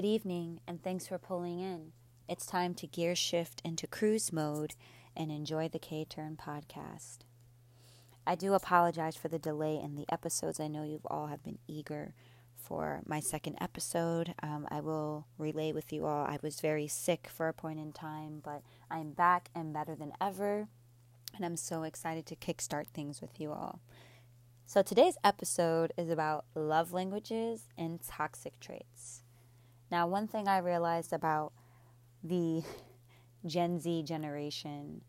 Good 0.00 0.08
evening, 0.08 0.60
and 0.66 0.82
thanks 0.82 1.06
for 1.06 1.18
pulling 1.18 1.60
in. 1.60 1.92
It's 2.26 2.46
time 2.46 2.72
to 2.76 2.86
gear 2.86 3.14
shift 3.14 3.60
into 3.66 3.86
cruise 3.86 4.32
mode 4.32 4.74
and 5.14 5.30
enjoy 5.30 5.68
the 5.68 5.78
K 5.78 6.06
Turn 6.08 6.38
podcast. 6.42 7.18
I 8.26 8.34
do 8.34 8.54
apologize 8.54 9.14
for 9.14 9.28
the 9.28 9.38
delay 9.38 9.78
in 9.78 9.96
the 9.96 10.10
episodes. 10.10 10.58
I 10.58 10.68
know 10.68 10.84
you 10.84 11.02
all 11.04 11.26
have 11.26 11.42
been 11.42 11.58
eager 11.68 12.14
for 12.56 13.02
my 13.04 13.20
second 13.20 13.58
episode. 13.60 14.32
Um, 14.42 14.66
I 14.70 14.80
will 14.80 15.26
relay 15.36 15.70
with 15.70 15.92
you 15.92 16.06
all. 16.06 16.24
I 16.24 16.38
was 16.40 16.62
very 16.62 16.88
sick 16.88 17.28
for 17.30 17.48
a 17.48 17.52
point 17.52 17.78
in 17.78 17.92
time, 17.92 18.40
but 18.42 18.62
I'm 18.90 19.10
back 19.10 19.50
and 19.54 19.70
better 19.70 19.94
than 19.94 20.14
ever. 20.18 20.68
And 21.36 21.44
I'm 21.44 21.58
so 21.58 21.82
excited 21.82 22.24
to 22.24 22.36
kickstart 22.36 22.86
things 22.86 23.20
with 23.20 23.38
you 23.38 23.52
all. 23.52 23.80
So, 24.64 24.80
today's 24.80 25.18
episode 25.22 25.92
is 25.98 26.08
about 26.08 26.46
love 26.54 26.90
languages 26.90 27.68
and 27.76 28.00
toxic 28.02 28.58
traits. 28.60 29.24
Now, 29.90 30.06
one 30.06 30.28
thing 30.28 30.46
I 30.46 30.58
realized 30.58 31.12
about 31.12 31.52
the 32.22 32.62
Gen 33.46 33.80
Z 33.80 34.02
generation 34.04 35.02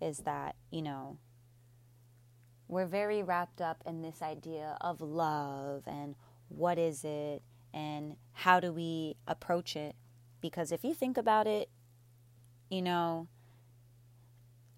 is 0.00 0.18
that, 0.18 0.56
you 0.70 0.82
know, 0.82 1.18
we're 2.68 2.86
very 2.86 3.22
wrapped 3.22 3.60
up 3.60 3.82
in 3.86 4.02
this 4.02 4.22
idea 4.22 4.76
of 4.80 5.00
love 5.00 5.84
and 5.86 6.14
what 6.48 6.78
is 6.78 7.04
it 7.04 7.42
and 7.72 8.16
how 8.32 8.60
do 8.60 8.72
we 8.72 9.16
approach 9.26 9.76
it. 9.76 9.94
Because 10.40 10.72
if 10.72 10.84
you 10.84 10.94
think 10.94 11.16
about 11.16 11.46
it, 11.46 11.68
you 12.70 12.82
know, 12.82 13.28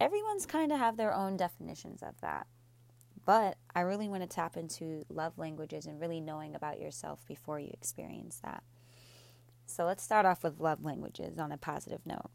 everyone's 0.01 0.47
kind 0.47 0.73
of 0.73 0.79
have 0.79 0.97
their 0.97 1.15
own 1.15 1.37
definitions 1.37 2.03
of 2.03 2.21
that. 2.21 2.47
But 3.25 3.57
I 3.75 3.81
really 3.81 4.09
want 4.09 4.23
to 4.23 4.29
tap 4.29 4.57
into 4.57 5.05
love 5.09 5.39
languages 5.39 5.87
and 5.87 6.01
really 6.01 6.21
knowing 6.21 6.55
about 6.55 6.81
yourself 6.81 7.27
before 7.27 7.61
you 7.61 7.71
experience 7.73 8.41
that. 8.43 8.62
So 9.69 9.85
let's 9.85 10.03
start 10.03 10.25
off 10.25 10.43
with 10.43 10.61
love 10.61 10.83
languages 10.83 11.39
on 11.39 11.53
a 11.53 11.59
positive 11.59 12.01
note. 12.07 12.31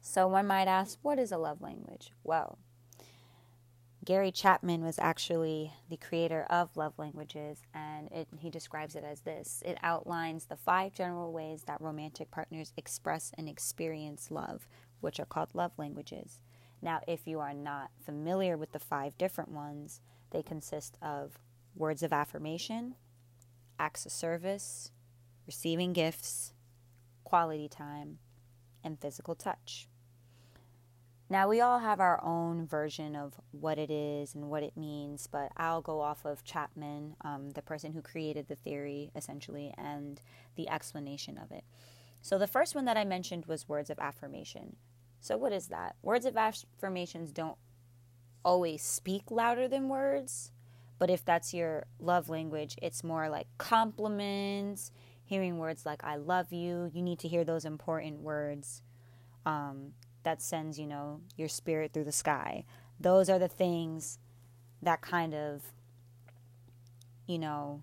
So 0.00 0.26
one 0.26 0.46
might 0.46 0.66
ask, 0.66 0.98
what 1.00 1.18
is 1.18 1.30
a 1.30 1.38
love 1.38 1.62
language? 1.62 2.10
Well, 2.24 2.58
Gary 4.04 4.32
Chapman 4.32 4.84
was 4.84 4.98
actually 4.98 5.72
the 5.88 5.96
creator 5.96 6.44
of 6.50 6.76
love 6.76 6.92
languages, 6.98 7.62
and 7.72 8.10
it, 8.10 8.28
he 8.38 8.50
describes 8.50 8.96
it 8.96 9.04
as 9.04 9.20
this 9.20 9.62
it 9.64 9.78
outlines 9.82 10.44
the 10.44 10.56
five 10.56 10.92
general 10.92 11.32
ways 11.32 11.62
that 11.62 11.80
romantic 11.80 12.30
partners 12.30 12.72
express 12.76 13.32
and 13.38 13.48
experience 13.48 14.30
love, 14.30 14.68
which 15.00 15.20
are 15.20 15.24
called 15.24 15.54
love 15.54 15.72
languages. 15.78 16.40
Now, 16.82 17.00
if 17.06 17.26
you 17.26 17.38
are 17.40 17.54
not 17.54 17.90
familiar 18.04 18.58
with 18.58 18.72
the 18.72 18.78
five 18.78 19.16
different 19.16 19.52
ones, 19.52 20.00
they 20.32 20.42
consist 20.42 20.98
of 21.00 21.38
words 21.76 22.02
of 22.02 22.12
affirmation, 22.12 22.96
acts 23.78 24.04
of 24.04 24.12
service, 24.12 24.90
receiving 25.46 25.92
gifts, 25.92 26.52
quality 27.24 27.68
time, 27.68 28.18
and 28.82 29.00
physical 29.00 29.34
touch. 29.34 29.88
Now, 31.30 31.48
we 31.48 31.60
all 31.60 31.78
have 31.78 32.00
our 32.00 32.22
own 32.22 32.66
version 32.66 33.16
of 33.16 33.40
what 33.50 33.78
it 33.78 33.90
is 33.90 34.34
and 34.34 34.50
what 34.50 34.62
it 34.62 34.76
means, 34.76 35.26
but 35.26 35.50
I'll 35.56 35.80
go 35.80 36.00
off 36.00 36.26
of 36.26 36.44
Chapman, 36.44 37.16
um, 37.22 37.50
the 37.52 37.62
person 37.62 37.92
who 37.92 38.02
created 38.02 38.46
the 38.46 38.56
theory 38.56 39.10
essentially, 39.16 39.72
and 39.78 40.20
the 40.54 40.68
explanation 40.68 41.38
of 41.38 41.50
it. 41.50 41.64
So, 42.20 42.38
the 42.38 42.46
first 42.46 42.74
one 42.74 42.84
that 42.84 42.98
I 42.98 43.04
mentioned 43.04 43.46
was 43.46 43.68
words 43.68 43.90
of 43.90 43.98
affirmation. 43.98 44.76
So, 45.20 45.38
what 45.38 45.52
is 45.52 45.68
that? 45.68 45.96
Words 46.02 46.26
of 46.26 46.36
affirmations 46.36 47.32
don't 47.32 47.56
always 48.44 48.82
speak 48.82 49.30
louder 49.30 49.66
than 49.66 49.88
words, 49.88 50.52
but 50.98 51.08
if 51.08 51.24
that's 51.24 51.54
your 51.54 51.86
love 51.98 52.28
language, 52.28 52.76
it's 52.82 53.02
more 53.02 53.30
like 53.30 53.46
compliments 53.56 54.92
hearing 55.24 55.58
words 55.58 55.86
like 55.86 56.04
I 56.04 56.16
love 56.16 56.52
you. 56.52 56.90
You 56.92 57.02
need 57.02 57.18
to 57.20 57.28
hear 57.28 57.44
those 57.44 57.64
important 57.64 58.20
words 58.20 58.82
um, 59.46 59.92
that 60.22 60.42
sends, 60.42 60.78
you 60.78 60.86
know, 60.86 61.20
your 61.36 61.48
spirit 61.48 61.92
through 61.92 62.04
the 62.04 62.12
sky. 62.12 62.64
Those 63.00 63.28
are 63.28 63.38
the 63.38 63.48
things 63.48 64.18
that 64.82 65.00
kind 65.00 65.34
of, 65.34 65.72
you 67.26 67.38
know, 67.38 67.82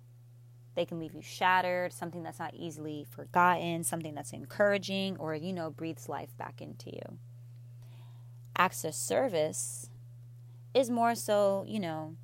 they 0.75 0.85
can 0.85 0.99
leave 0.99 1.13
you 1.13 1.21
shattered, 1.21 1.91
something 1.91 2.23
that's 2.23 2.39
not 2.39 2.53
easily 2.53 3.05
forgotten, 3.09 3.83
something 3.83 4.15
that's 4.15 4.31
encouraging, 4.31 5.17
or, 5.17 5.35
you 5.35 5.51
know, 5.51 5.69
breathes 5.69 6.07
life 6.07 6.35
back 6.37 6.61
into 6.61 6.91
you. 6.91 7.17
Acts 8.55 8.85
of 8.85 8.95
service 8.95 9.89
is 10.73 10.89
more 10.89 11.15
so, 11.15 11.65
you 11.67 11.79
know, 11.79 12.15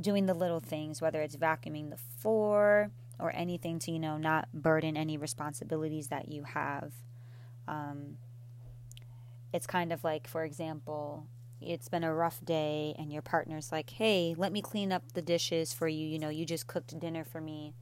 doing 0.00 0.26
the 0.26 0.34
little 0.34 0.60
things, 0.60 1.02
whether 1.02 1.20
it's 1.22 1.36
vacuuming 1.36 1.90
the 1.90 1.96
floor, 1.96 2.90
or 3.18 3.34
anything 3.34 3.78
to, 3.80 3.90
you 3.90 3.98
know, 3.98 4.16
not 4.16 4.48
burden 4.52 4.96
any 4.96 5.16
responsibilities 5.16 6.08
that 6.08 6.28
you 6.28 6.44
have. 6.44 6.92
Um, 7.66 8.16
it's 9.52 9.66
kind 9.66 9.92
of 9.92 10.04
like, 10.04 10.28
for 10.28 10.44
example, 10.44 11.26
it's 11.60 11.88
been 11.88 12.04
a 12.04 12.14
rough 12.14 12.44
day 12.44 12.94
and 12.98 13.12
your 13.12 13.22
partner's 13.22 13.72
like, 13.72 13.90
hey, 13.90 14.34
let 14.36 14.52
me 14.52 14.62
clean 14.62 14.92
up 14.92 15.12
the 15.12 15.22
dishes 15.22 15.72
for 15.72 15.88
you. 15.88 16.06
You 16.06 16.18
know, 16.18 16.28
you 16.28 16.44
just 16.44 16.66
cooked 16.66 16.98
dinner 16.98 17.24
for 17.24 17.40
me. 17.40 17.74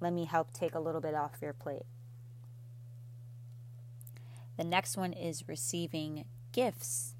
Let 0.00 0.12
me 0.12 0.24
help 0.24 0.52
take 0.52 0.74
a 0.74 0.80
little 0.80 1.00
bit 1.00 1.14
off 1.14 1.38
your 1.42 1.52
plate. 1.52 1.86
The 4.56 4.64
next 4.64 4.96
one 4.96 5.12
is 5.12 5.48
receiving 5.48 6.24
gifts. 6.52 7.14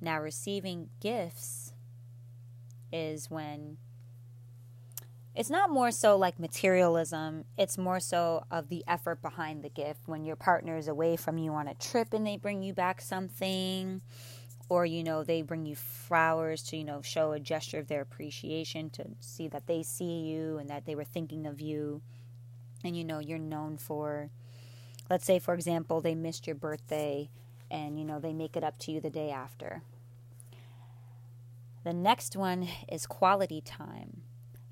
Now, 0.00 0.20
receiving 0.20 0.90
gifts 1.00 1.72
is 2.92 3.30
when 3.30 3.78
it's 5.36 5.50
not 5.50 5.68
more 5.68 5.90
so 5.90 6.16
like 6.16 6.40
materialism, 6.40 7.44
it's 7.58 7.76
more 7.76 8.00
so 8.00 8.44
of 8.50 8.70
the 8.70 8.82
effort 8.88 9.20
behind 9.20 9.62
the 9.62 9.68
gift. 9.68 10.08
When 10.08 10.24
your 10.24 10.34
partner 10.34 10.78
is 10.78 10.88
away 10.88 11.16
from 11.16 11.36
you 11.36 11.52
on 11.52 11.68
a 11.68 11.74
trip 11.74 12.14
and 12.14 12.26
they 12.26 12.38
bring 12.38 12.62
you 12.62 12.72
back 12.72 13.02
something, 13.02 14.00
or 14.70 14.86
you 14.86 15.04
know, 15.04 15.22
they 15.22 15.42
bring 15.42 15.66
you 15.66 15.76
flowers 15.76 16.62
to, 16.64 16.78
you 16.78 16.84
know, 16.84 17.02
show 17.02 17.32
a 17.32 17.38
gesture 17.38 17.78
of 17.78 17.86
their 17.86 18.00
appreciation 18.00 18.88
to 18.90 19.04
see 19.20 19.46
that 19.48 19.66
they 19.66 19.82
see 19.82 20.20
you 20.20 20.56
and 20.56 20.70
that 20.70 20.86
they 20.86 20.94
were 20.94 21.04
thinking 21.04 21.46
of 21.46 21.60
you. 21.60 22.00
And 22.82 22.96
you 22.96 23.04
know, 23.04 23.18
you're 23.18 23.38
known 23.38 23.76
for 23.76 24.30
let's 25.10 25.26
say 25.26 25.38
for 25.38 25.52
example, 25.52 26.00
they 26.00 26.14
missed 26.14 26.46
your 26.46 26.56
birthday 26.56 27.28
and 27.70 27.98
you 27.98 28.06
know, 28.06 28.18
they 28.18 28.32
make 28.32 28.56
it 28.56 28.64
up 28.64 28.78
to 28.78 28.90
you 28.90 29.02
the 29.02 29.10
day 29.10 29.30
after. 29.30 29.82
The 31.84 31.92
next 31.92 32.36
one 32.36 32.68
is 32.90 33.06
quality 33.06 33.60
time. 33.60 34.22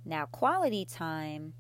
Now, 0.05 0.27
quality 0.27 0.85
time 0.85 1.55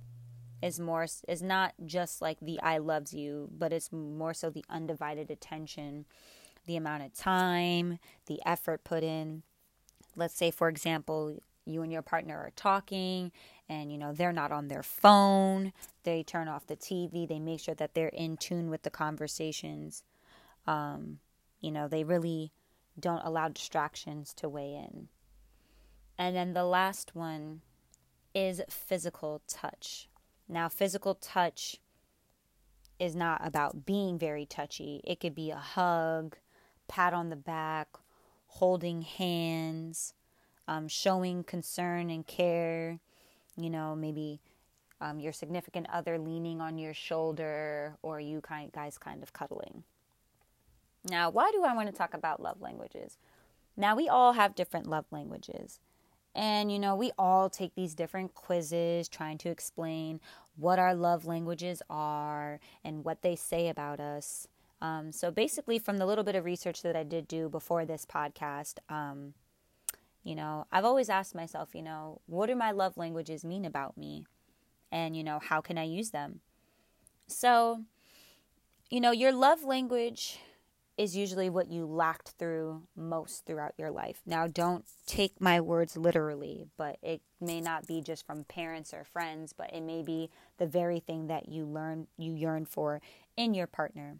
is 0.62 0.80
more 0.80 1.06
is 1.28 1.42
not 1.42 1.74
just 1.84 2.22
like 2.22 2.38
the 2.40 2.60
I 2.60 2.78
loves 2.78 3.12
you, 3.12 3.50
but 3.56 3.72
it's 3.72 3.92
more 3.92 4.34
so 4.34 4.50
the 4.50 4.64
undivided 4.68 5.30
attention, 5.30 6.06
the 6.66 6.76
amount 6.76 7.04
of 7.04 7.14
time, 7.14 7.98
the 8.26 8.40
effort 8.46 8.84
put 8.84 9.02
in. 9.02 9.42
Let's 10.16 10.34
say 10.34 10.50
for 10.50 10.68
example, 10.68 11.38
you 11.66 11.82
and 11.82 11.92
your 11.92 12.02
partner 12.02 12.36
are 12.36 12.52
talking 12.54 13.32
and 13.68 13.90
you 13.90 13.98
know 13.98 14.12
they're 14.12 14.32
not 14.32 14.52
on 14.52 14.68
their 14.68 14.82
phone, 14.82 15.72
they 16.04 16.22
turn 16.22 16.48
off 16.48 16.66
the 16.66 16.76
TV, 16.76 17.26
they 17.26 17.38
make 17.38 17.60
sure 17.60 17.74
that 17.74 17.94
they're 17.94 18.08
in 18.08 18.36
tune 18.36 18.70
with 18.70 18.82
the 18.82 18.90
conversations. 18.90 20.02
Um, 20.66 21.18
you 21.60 21.70
know, 21.70 21.88
they 21.88 22.04
really 22.04 22.52
don't 22.98 23.24
allow 23.24 23.48
distractions 23.48 24.32
to 24.34 24.48
weigh 24.48 24.74
in. 24.74 25.08
And 26.16 26.36
then 26.36 26.52
the 26.52 26.64
last 26.64 27.14
one 27.14 27.62
is 28.34 28.60
physical 28.68 29.42
touch. 29.46 30.08
Now, 30.48 30.68
physical 30.68 31.14
touch 31.14 31.78
is 32.98 33.16
not 33.16 33.40
about 33.44 33.86
being 33.86 34.18
very 34.18 34.46
touchy, 34.46 35.00
it 35.04 35.20
could 35.20 35.34
be 35.34 35.50
a 35.50 35.56
hug, 35.56 36.36
pat 36.88 37.12
on 37.12 37.30
the 37.30 37.36
back, 37.36 37.88
holding 38.46 39.02
hands, 39.02 40.14
um, 40.68 40.88
showing 40.88 41.42
concern 41.44 42.10
and 42.10 42.26
care. 42.26 43.00
You 43.56 43.70
know, 43.70 43.94
maybe 43.94 44.40
um, 45.00 45.20
your 45.20 45.32
significant 45.32 45.86
other 45.92 46.18
leaning 46.18 46.60
on 46.60 46.78
your 46.78 46.94
shoulder, 46.94 47.96
or 48.02 48.20
you 48.20 48.40
kind 48.40 48.72
guys 48.72 48.98
kind 48.98 49.22
of 49.22 49.32
cuddling. 49.32 49.84
Now, 51.08 51.30
why 51.30 51.50
do 51.52 51.62
I 51.62 51.74
want 51.74 51.88
to 51.88 51.94
talk 51.94 52.14
about 52.14 52.40
love 52.40 52.60
languages? 52.60 53.18
Now, 53.76 53.94
we 53.94 54.08
all 54.08 54.32
have 54.32 54.54
different 54.54 54.86
love 54.86 55.04
languages. 55.10 55.80
And, 56.34 56.72
you 56.72 56.78
know, 56.78 56.96
we 56.96 57.12
all 57.16 57.48
take 57.48 57.74
these 57.74 57.94
different 57.94 58.34
quizzes 58.34 59.08
trying 59.08 59.38
to 59.38 59.50
explain 59.50 60.20
what 60.56 60.78
our 60.78 60.94
love 60.94 61.24
languages 61.24 61.82
are 61.88 62.58
and 62.84 63.04
what 63.04 63.22
they 63.22 63.36
say 63.36 63.68
about 63.68 64.00
us. 64.00 64.48
Um, 64.82 65.12
so, 65.12 65.30
basically, 65.30 65.78
from 65.78 65.98
the 65.98 66.06
little 66.06 66.24
bit 66.24 66.34
of 66.34 66.44
research 66.44 66.82
that 66.82 66.96
I 66.96 67.04
did 67.04 67.28
do 67.28 67.48
before 67.48 67.84
this 67.84 68.04
podcast, 68.04 68.78
um, 68.88 69.34
you 70.24 70.34
know, 70.34 70.66
I've 70.72 70.84
always 70.84 71.08
asked 71.08 71.34
myself, 71.34 71.74
you 71.74 71.82
know, 71.82 72.20
what 72.26 72.46
do 72.46 72.56
my 72.56 72.72
love 72.72 72.96
languages 72.96 73.44
mean 73.44 73.64
about 73.64 73.96
me? 73.96 74.26
And, 74.90 75.16
you 75.16 75.22
know, 75.22 75.38
how 75.38 75.60
can 75.60 75.78
I 75.78 75.84
use 75.84 76.10
them? 76.10 76.40
So, 77.26 77.82
you 78.90 79.00
know, 79.00 79.12
your 79.12 79.32
love 79.32 79.64
language 79.64 80.38
is 80.96 81.16
usually 81.16 81.50
what 81.50 81.70
you 81.70 81.84
lacked 81.84 82.30
through 82.38 82.82
most 82.96 83.44
throughout 83.44 83.74
your 83.76 83.90
life. 83.90 84.20
Now, 84.24 84.46
don't 84.46 84.84
take 85.06 85.40
my 85.40 85.60
words 85.60 85.96
literally, 85.96 86.66
but 86.76 86.98
it 87.02 87.20
may 87.40 87.60
not 87.60 87.86
be 87.86 88.00
just 88.00 88.24
from 88.24 88.44
parents 88.44 88.94
or 88.94 89.04
friends, 89.04 89.52
but 89.52 89.72
it 89.72 89.82
may 89.82 90.02
be 90.02 90.30
the 90.58 90.66
very 90.66 91.00
thing 91.00 91.26
that 91.26 91.48
you 91.48 91.64
learn 91.64 92.06
you 92.16 92.32
yearn 92.32 92.64
for 92.64 93.00
in 93.36 93.54
your 93.54 93.66
partner. 93.66 94.18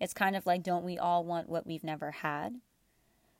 It's 0.00 0.14
kind 0.14 0.34
of 0.34 0.46
like 0.46 0.64
don't 0.64 0.84
we 0.84 0.98
all 0.98 1.24
want 1.24 1.48
what 1.48 1.66
we've 1.66 1.84
never 1.84 2.10
had? 2.10 2.56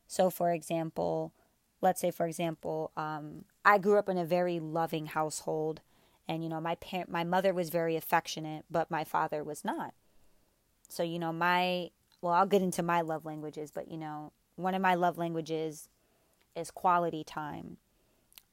So, 0.07 0.31
for 0.31 0.53
example, 0.53 1.33
let's 1.81 2.01
say 2.01 2.13
for 2.13 2.27
example, 2.27 2.93
um, 2.97 3.47
I 3.65 3.79
grew 3.79 3.99
up 3.99 4.09
in 4.09 4.19
a 4.19 4.25
very 4.25 4.61
loving 4.61 5.07
household, 5.07 5.81
and 6.29 6.45
you 6.45 6.49
know 6.49 6.61
my 6.61 6.77
parent, 6.77 7.11
my 7.11 7.25
mother 7.25 7.53
was 7.53 7.71
very 7.71 7.97
affectionate, 7.97 8.65
but 8.71 8.93
my 8.93 9.03
father 9.03 9.43
was 9.43 9.65
not. 9.65 9.93
So, 10.89 11.03
you 11.03 11.19
know, 11.19 11.33
my 11.33 11.91
well, 12.23 12.33
I'll 12.33 12.47
get 12.47 12.63
into 12.63 12.83
my 12.83 13.03
love 13.03 13.27
languages, 13.27 13.71
but 13.71 13.91
you 13.91 13.99
know, 13.99 14.33
one 14.57 14.75
of 14.75 14.81
my 14.81 14.95
love 14.95 15.19
languages 15.19 15.89
is 16.57 16.71
quality 16.71 17.25
time. 17.25 17.77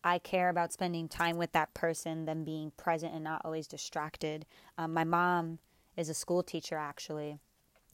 I 0.04 0.18
care 0.18 0.50
about 0.50 0.74
spending 0.74 1.08
time 1.08 1.38
with 1.38 1.52
that 1.52 1.74
person, 1.74 2.26
them 2.26 2.44
being 2.44 2.72
present 2.78 3.14
and 3.14 3.24
not 3.24 3.42
always 3.44 3.68
distracted. 3.68 4.46
Um, 4.78 4.94
my 4.94 5.04
mom 5.04 5.60
is 5.98 6.10
a 6.10 6.14
school 6.14 6.42
teacher, 6.42 6.78
actually. 6.78 7.40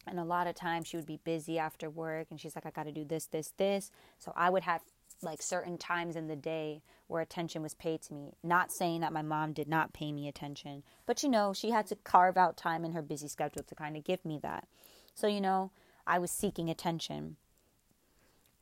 And 0.07 0.19
a 0.19 0.23
lot 0.23 0.45
of 0.47 0.55
times 0.55 0.87
she 0.87 0.97
would 0.97 1.07
be 1.07 1.19
busy 1.23 1.57
after 1.57 1.89
work 1.89 2.27
and 2.29 2.39
she's 2.39 2.55
like, 2.55 2.65
I 2.65 2.69
got 2.69 2.83
to 2.83 2.91
do 2.91 3.03
this, 3.03 3.25
this, 3.25 3.51
this. 3.57 3.89
So 4.19 4.31
I 4.35 4.51
would 4.51 4.63
have 4.63 4.81
like 5.23 5.41
certain 5.41 5.79
times 5.79 6.15
in 6.15 6.27
the 6.27 6.35
day 6.35 6.83
where 7.07 7.21
attention 7.21 7.63
was 7.63 7.73
paid 7.73 8.03
to 8.03 8.13
me. 8.13 8.33
Not 8.43 8.69
saying 8.77 9.01
that 9.01 9.13
my 9.13 9.23
mom 9.23 9.53
did 9.53 9.67
not 9.67 9.93
pay 9.93 10.11
me 10.11 10.27
attention, 10.27 10.83
but 11.07 11.23
you 11.23 11.29
know, 11.29 11.53
she 11.53 11.71
had 11.71 11.87
to 11.87 11.95
carve 11.95 12.37
out 12.37 12.55
time 12.55 12.85
in 12.85 12.91
her 12.93 13.01
busy 13.01 13.27
schedule 13.27 13.63
to 13.63 13.75
kind 13.75 13.97
of 13.97 14.03
give 14.03 14.23
me 14.23 14.39
that. 14.43 14.67
So, 15.15 15.27
you 15.27 15.41
know, 15.41 15.71
I 16.05 16.19
was 16.19 16.29
seeking 16.29 16.69
attention. 16.69 17.37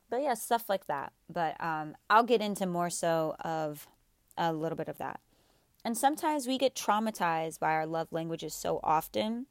But 0.10 0.22
yeah, 0.22 0.36
stuff 0.36 0.70
like 0.70 0.86
that. 0.86 1.12
But 1.28 1.62
um, 1.62 1.98
I'll 2.10 2.24
get 2.24 2.42
into 2.42 2.68
more 2.68 2.92
so 2.92 3.36
of 3.40 3.88
a 4.38 4.54
little 4.54 4.78
bit 4.78 4.88
of 4.88 5.00
that. 5.00 5.20
And 5.84 5.98
sometimes 5.98 6.48
we 6.48 6.58
get 6.58 6.76
traumatized 6.76 7.60
by 7.60 7.72
our 7.74 7.88
love 7.88 8.12
languages 8.12 8.54
so 8.54 8.80
often. 8.84 9.48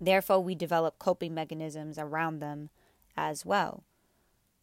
Therefore, 0.00 0.40
we 0.40 0.54
develop 0.54 0.98
coping 0.98 1.32
mechanisms 1.32 1.98
around 1.98 2.40
them 2.40 2.70
as 3.16 3.46
well. 3.46 3.84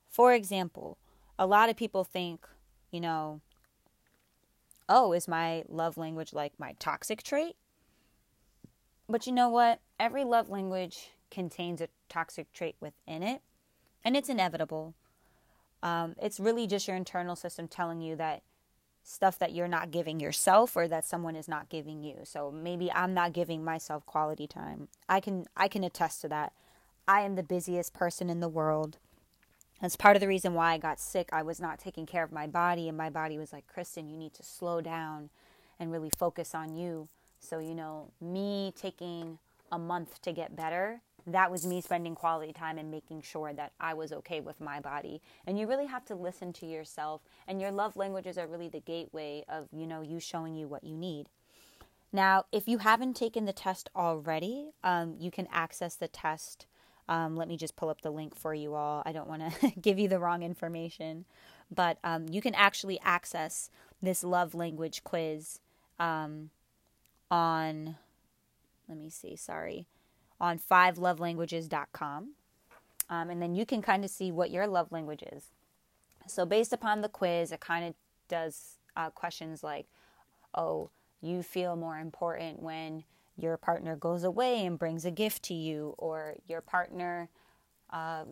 For 0.09 0.33
example, 0.33 0.97
a 1.39 1.47
lot 1.47 1.69
of 1.69 1.77
people 1.77 2.03
think, 2.03 2.45
you 2.91 2.99
know, 2.99 3.39
oh, 4.89 5.13
is 5.13 5.27
my 5.27 5.63
love 5.69 5.95
language 5.95 6.33
like 6.33 6.59
my 6.59 6.75
toxic 6.77 7.23
trait? 7.23 7.55
But 9.07 9.25
you 9.25 9.31
know 9.31 9.49
what? 9.49 9.79
Every 9.99 10.25
love 10.25 10.49
language 10.49 11.11
contains 11.31 11.81
a 11.81 11.87
toxic 12.09 12.51
trait 12.53 12.75
within 12.79 13.23
it, 13.23 13.41
and 14.03 14.15
it's 14.15 14.29
inevitable. 14.29 14.93
Um, 15.81 16.15
it's 16.21 16.39
really 16.39 16.67
just 16.67 16.87
your 16.87 16.97
internal 16.97 17.35
system 17.35 17.67
telling 17.67 18.01
you 18.01 18.15
that 18.17 18.43
stuff 19.03 19.39
that 19.39 19.53
you're 19.53 19.67
not 19.67 19.91
giving 19.91 20.19
yourself 20.19 20.75
or 20.75 20.87
that 20.87 21.05
someone 21.05 21.35
is 21.35 21.47
not 21.47 21.69
giving 21.69 22.03
you. 22.03 22.19
So 22.23 22.51
maybe 22.51 22.91
I'm 22.91 23.13
not 23.13 23.33
giving 23.33 23.63
myself 23.63 24.05
quality 24.05 24.47
time. 24.47 24.87
I 25.09 25.19
can 25.19 25.45
I 25.57 25.67
can 25.67 25.83
attest 25.83 26.21
to 26.21 26.29
that. 26.29 26.53
I 27.07 27.21
am 27.21 27.35
the 27.35 27.43
busiest 27.43 27.93
person 27.93 28.29
in 28.29 28.39
the 28.39 28.49
world. 28.49 28.97
That's 29.81 29.95
part 29.95 30.15
of 30.15 30.19
the 30.21 30.27
reason 30.27 30.53
why 30.53 30.73
I 30.73 30.77
got 30.77 30.99
sick. 30.99 31.29
I 31.31 31.41
was 31.41 31.59
not 31.59 31.79
taking 31.79 32.05
care 32.05 32.23
of 32.23 32.31
my 32.31 32.45
body 32.45 32.87
and 32.87 32.97
my 32.97 33.09
body 33.09 33.37
was 33.39 33.51
like, 33.51 33.65
"Kristen, 33.65 34.07
you 34.07 34.17
need 34.17 34.33
to 34.35 34.43
slow 34.43 34.81
down 34.81 35.31
and 35.79 35.91
really 35.91 36.11
focus 36.11 36.53
on 36.53 36.75
you." 36.75 37.07
So, 37.39 37.57
you 37.57 37.73
know, 37.73 38.11
me 38.21 38.71
taking 38.75 39.39
a 39.71 39.79
month 39.79 40.21
to 40.21 40.31
get 40.31 40.55
better 40.55 41.01
that 41.27 41.51
was 41.51 41.65
me 41.65 41.81
spending 41.81 42.15
quality 42.15 42.53
time 42.53 42.77
and 42.77 42.89
making 42.89 43.21
sure 43.21 43.53
that 43.53 43.73
I 43.79 43.93
was 43.93 44.11
okay 44.11 44.39
with 44.39 44.59
my 44.59 44.79
body. 44.79 45.21
And 45.45 45.59
you 45.59 45.67
really 45.67 45.85
have 45.85 46.05
to 46.05 46.15
listen 46.15 46.53
to 46.53 46.65
yourself. 46.65 47.21
And 47.47 47.61
your 47.61 47.71
love 47.71 47.95
languages 47.95 48.37
are 48.37 48.47
really 48.47 48.69
the 48.69 48.79
gateway 48.79 49.43
of, 49.47 49.67
you 49.71 49.85
know, 49.85 50.01
you 50.01 50.19
showing 50.19 50.55
you 50.55 50.67
what 50.67 50.83
you 50.83 50.95
need. 50.95 51.29
Now, 52.13 52.45
if 52.51 52.67
you 52.67 52.79
haven't 52.79 53.15
taken 53.15 53.45
the 53.45 53.53
test 53.53 53.89
already, 53.95 54.71
um, 54.83 55.15
you 55.19 55.31
can 55.31 55.47
access 55.51 55.95
the 55.95 56.07
test. 56.07 56.65
Um, 57.07 57.35
let 57.35 57.47
me 57.47 57.57
just 57.57 57.75
pull 57.75 57.89
up 57.89 58.01
the 58.01 58.11
link 58.11 58.35
for 58.35 58.53
you 58.53 58.73
all. 58.73 59.01
I 59.05 59.11
don't 59.11 59.29
want 59.29 59.59
to 59.59 59.71
give 59.81 59.99
you 59.99 60.07
the 60.07 60.19
wrong 60.19 60.43
information, 60.43 61.25
but 61.73 61.97
um, 62.03 62.27
you 62.29 62.41
can 62.41 62.55
actually 62.55 62.99
access 63.03 63.69
this 64.01 64.23
love 64.23 64.53
language 64.53 65.03
quiz 65.03 65.59
um, 65.99 66.49
on, 67.29 67.95
let 68.89 68.97
me 68.97 69.09
see, 69.09 69.35
sorry 69.35 69.87
on 70.41 70.59
fivelovelanguages.com. 70.59 72.31
Um, 73.09 73.29
and 73.29 73.41
then 73.41 73.53
you 73.55 73.65
can 73.65 73.81
kind 73.81 74.03
of 74.03 74.09
see 74.09 74.31
what 74.31 74.51
your 74.51 74.67
love 74.67 74.91
language 74.91 75.23
is. 75.31 75.45
So, 76.27 76.45
based 76.45 76.73
upon 76.73 77.01
the 77.01 77.09
quiz, 77.09 77.51
it 77.51 77.59
kind 77.59 77.85
of 77.85 77.93
does 78.27 78.77
uh, 78.95 79.09
questions 79.11 79.63
like, 79.63 79.85
oh, 80.55 80.89
you 81.21 81.43
feel 81.43 81.75
more 81.75 81.97
important 81.97 82.61
when 82.61 83.03
your 83.37 83.57
partner 83.57 83.95
goes 83.95 84.23
away 84.23 84.65
and 84.65 84.79
brings 84.79 85.05
a 85.05 85.11
gift 85.11 85.43
to 85.43 85.53
you, 85.53 85.93
or 85.97 86.35
your 86.47 86.61
partner 86.61 87.29
uh, 87.91 88.23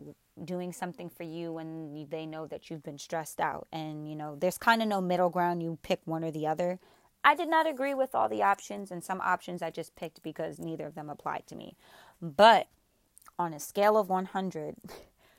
doing 0.45 0.71
something 0.71 1.09
for 1.09 1.23
you 1.23 1.51
when 1.53 2.07
they 2.09 2.25
know 2.25 2.47
that 2.47 2.69
you've 2.69 2.83
been 2.83 2.97
stressed 2.97 3.39
out. 3.39 3.67
And, 3.71 4.09
you 4.09 4.15
know, 4.15 4.35
there's 4.39 4.57
kind 4.57 4.81
of 4.81 4.88
no 4.88 5.01
middle 5.01 5.29
ground. 5.29 5.62
You 5.62 5.77
pick 5.81 6.00
one 6.05 6.23
or 6.23 6.31
the 6.31 6.47
other. 6.47 6.79
I 7.24 7.36
did 7.36 7.50
not 7.50 7.68
agree 7.68 7.94
with 7.94 8.16
all 8.16 8.30
the 8.30 8.44
options, 8.44 8.92
and 8.92 9.04
some 9.04 9.21
options 9.21 9.62
I 9.62 9.69
just 9.69 9.95
picked 9.95 10.24
because 10.24 10.60
neither 10.60 10.88
of 10.88 10.95
them 10.95 11.10
applied 11.10 11.45
to 11.48 11.56
me. 11.56 11.75
But 12.21 12.68
on 13.38 13.54
a 13.54 13.60
scale 13.60 13.98
of 13.98 14.10
100, 14.10 14.75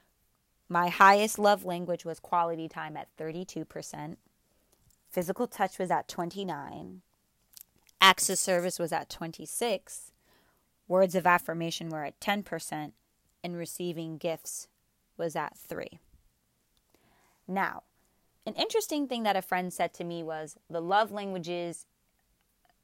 my 0.69 0.89
highest 0.89 1.39
love 1.39 1.65
language 1.65 2.05
was 2.05 2.21
quality 2.21 2.69
time 2.69 2.97
at 2.97 3.09
32%. 3.17 4.17
Physical 5.11 5.47
touch 5.47 5.79
was 5.79 5.91
at 5.91 6.07
29. 6.07 7.03
Acts 8.01 8.31
of 8.31 8.39
service 8.39 8.79
was 8.79 8.93
at 8.93 9.11
26. 9.11 10.13
Words 10.87 11.15
of 11.15 11.27
affirmation 11.27 11.89
were 11.89 12.05
at 12.05 12.21
10%, 12.21 12.93
and 13.43 13.57
receiving 13.57 14.17
gifts 14.17 14.69
was 15.17 15.37
at 15.37 15.57
3. 15.57 15.99
Now, 17.47 17.83
an 18.47 18.55
interesting 18.55 19.07
thing 19.07 19.23
that 19.25 19.37
a 19.37 19.43
friend 19.43 19.73
said 19.73 19.93
to 19.95 20.05
me 20.05 20.23
was 20.23 20.57
the 20.69 20.81
love 20.81 21.13
languages 21.13 21.87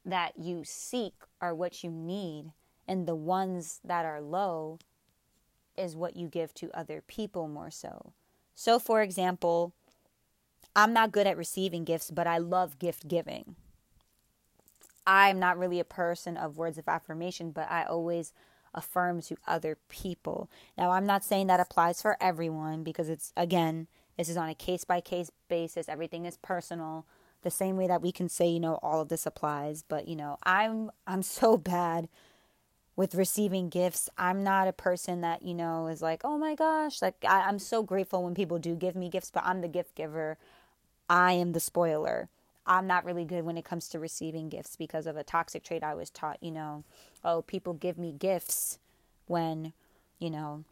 that 0.05 0.37
you 0.37 0.63
seek 0.63 1.13
are 1.41 1.53
what 1.53 1.83
you 1.83 1.91
need, 1.91 2.53
and 2.87 3.07
the 3.07 3.15
ones 3.15 3.79
that 3.83 4.05
are 4.05 4.21
low 4.21 4.79
is 5.77 5.95
what 5.95 6.15
you 6.15 6.27
give 6.27 6.53
to 6.55 6.71
other 6.73 7.03
people 7.05 7.47
more 7.47 7.69
so. 7.69 8.13
So, 8.55 8.79
for 8.79 9.01
example, 9.01 9.73
I'm 10.75 10.93
not 10.93 11.11
good 11.11 11.27
at 11.27 11.37
receiving 11.37 11.83
gifts, 11.83 12.11
but 12.11 12.27
I 12.27 12.37
love 12.37 12.79
gift 12.79 13.07
giving. 13.07 13.55
I'm 15.05 15.39
not 15.39 15.57
really 15.57 15.79
a 15.79 15.85
person 15.85 16.37
of 16.37 16.57
words 16.57 16.77
of 16.77 16.87
affirmation, 16.87 17.51
but 17.51 17.69
I 17.69 17.83
always 17.83 18.33
affirm 18.73 19.21
to 19.23 19.37
other 19.47 19.77
people. 19.89 20.49
Now, 20.77 20.91
I'm 20.91 21.05
not 21.05 21.23
saying 21.23 21.47
that 21.47 21.59
applies 21.59 22.01
for 22.01 22.17
everyone 22.21 22.83
because 22.83 23.09
it's, 23.09 23.33
again, 23.35 23.87
this 24.17 24.29
is 24.29 24.37
on 24.37 24.49
a 24.49 24.55
case 24.55 24.83
by 24.83 25.01
case 25.01 25.31
basis. 25.47 25.87
Everything 25.87 26.25
is 26.25 26.37
personal. 26.37 27.05
The 27.43 27.51
same 27.51 27.77
way 27.77 27.87
that 27.87 28.01
we 28.01 28.11
can 28.11 28.29
say, 28.29 28.47
you 28.47 28.59
know, 28.59 28.79
all 28.81 29.01
of 29.01 29.09
this 29.09 29.25
applies, 29.25 29.83
but 29.83 30.07
you 30.07 30.15
know, 30.15 30.37
I'm 30.43 30.91
I'm 31.05 31.21
so 31.23 31.57
bad 31.57 32.09
with 32.95 33.13
receiving 33.15 33.69
gifts. 33.69 34.09
I'm 34.17 34.43
not 34.43 34.67
a 34.67 34.73
person 34.73 35.21
that, 35.21 35.43
you 35.43 35.53
know, 35.53 35.87
is 35.87 36.01
like, 36.01 36.21
oh 36.23 36.37
my 36.37 36.55
gosh, 36.55 37.01
like 37.01 37.15
I, 37.25 37.41
I'm 37.41 37.59
so 37.59 37.83
grateful 37.83 38.23
when 38.23 38.33
people 38.33 38.57
do 38.57 38.75
give 38.75 38.95
me 38.95 39.07
gifts, 39.07 39.31
but 39.31 39.43
I'm 39.45 39.61
the 39.61 39.67
gift 39.67 39.95
giver. 39.95 40.37
I 41.09 41.33
am 41.33 41.53
the 41.53 41.59
spoiler. 41.59 42.27
I'm 42.65 42.87
not 42.87 43.05
really 43.05 43.23
good 43.23 43.45
when 43.45 43.57
it 43.57 43.63
comes 43.63 43.87
to 43.89 43.99
receiving 43.99 44.49
gifts 44.49 44.75
because 44.75 45.07
of 45.07 45.15
a 45.15 45.23
toxic 45.23 45.63
trait 45.63 45.83
I 45.83 45.93
was 45.93 46.09
taught, 46.09 46.37
you 46.41 46.51
know, 46.51 46.83
oh, 47.23 47.43
people 47.43 47.73
give 47.73 47.97
me 47.97 48.11
gifts 48.11 48.79
when, 49.27 49.71
you 50.19 50.29
know, 50.29 50.65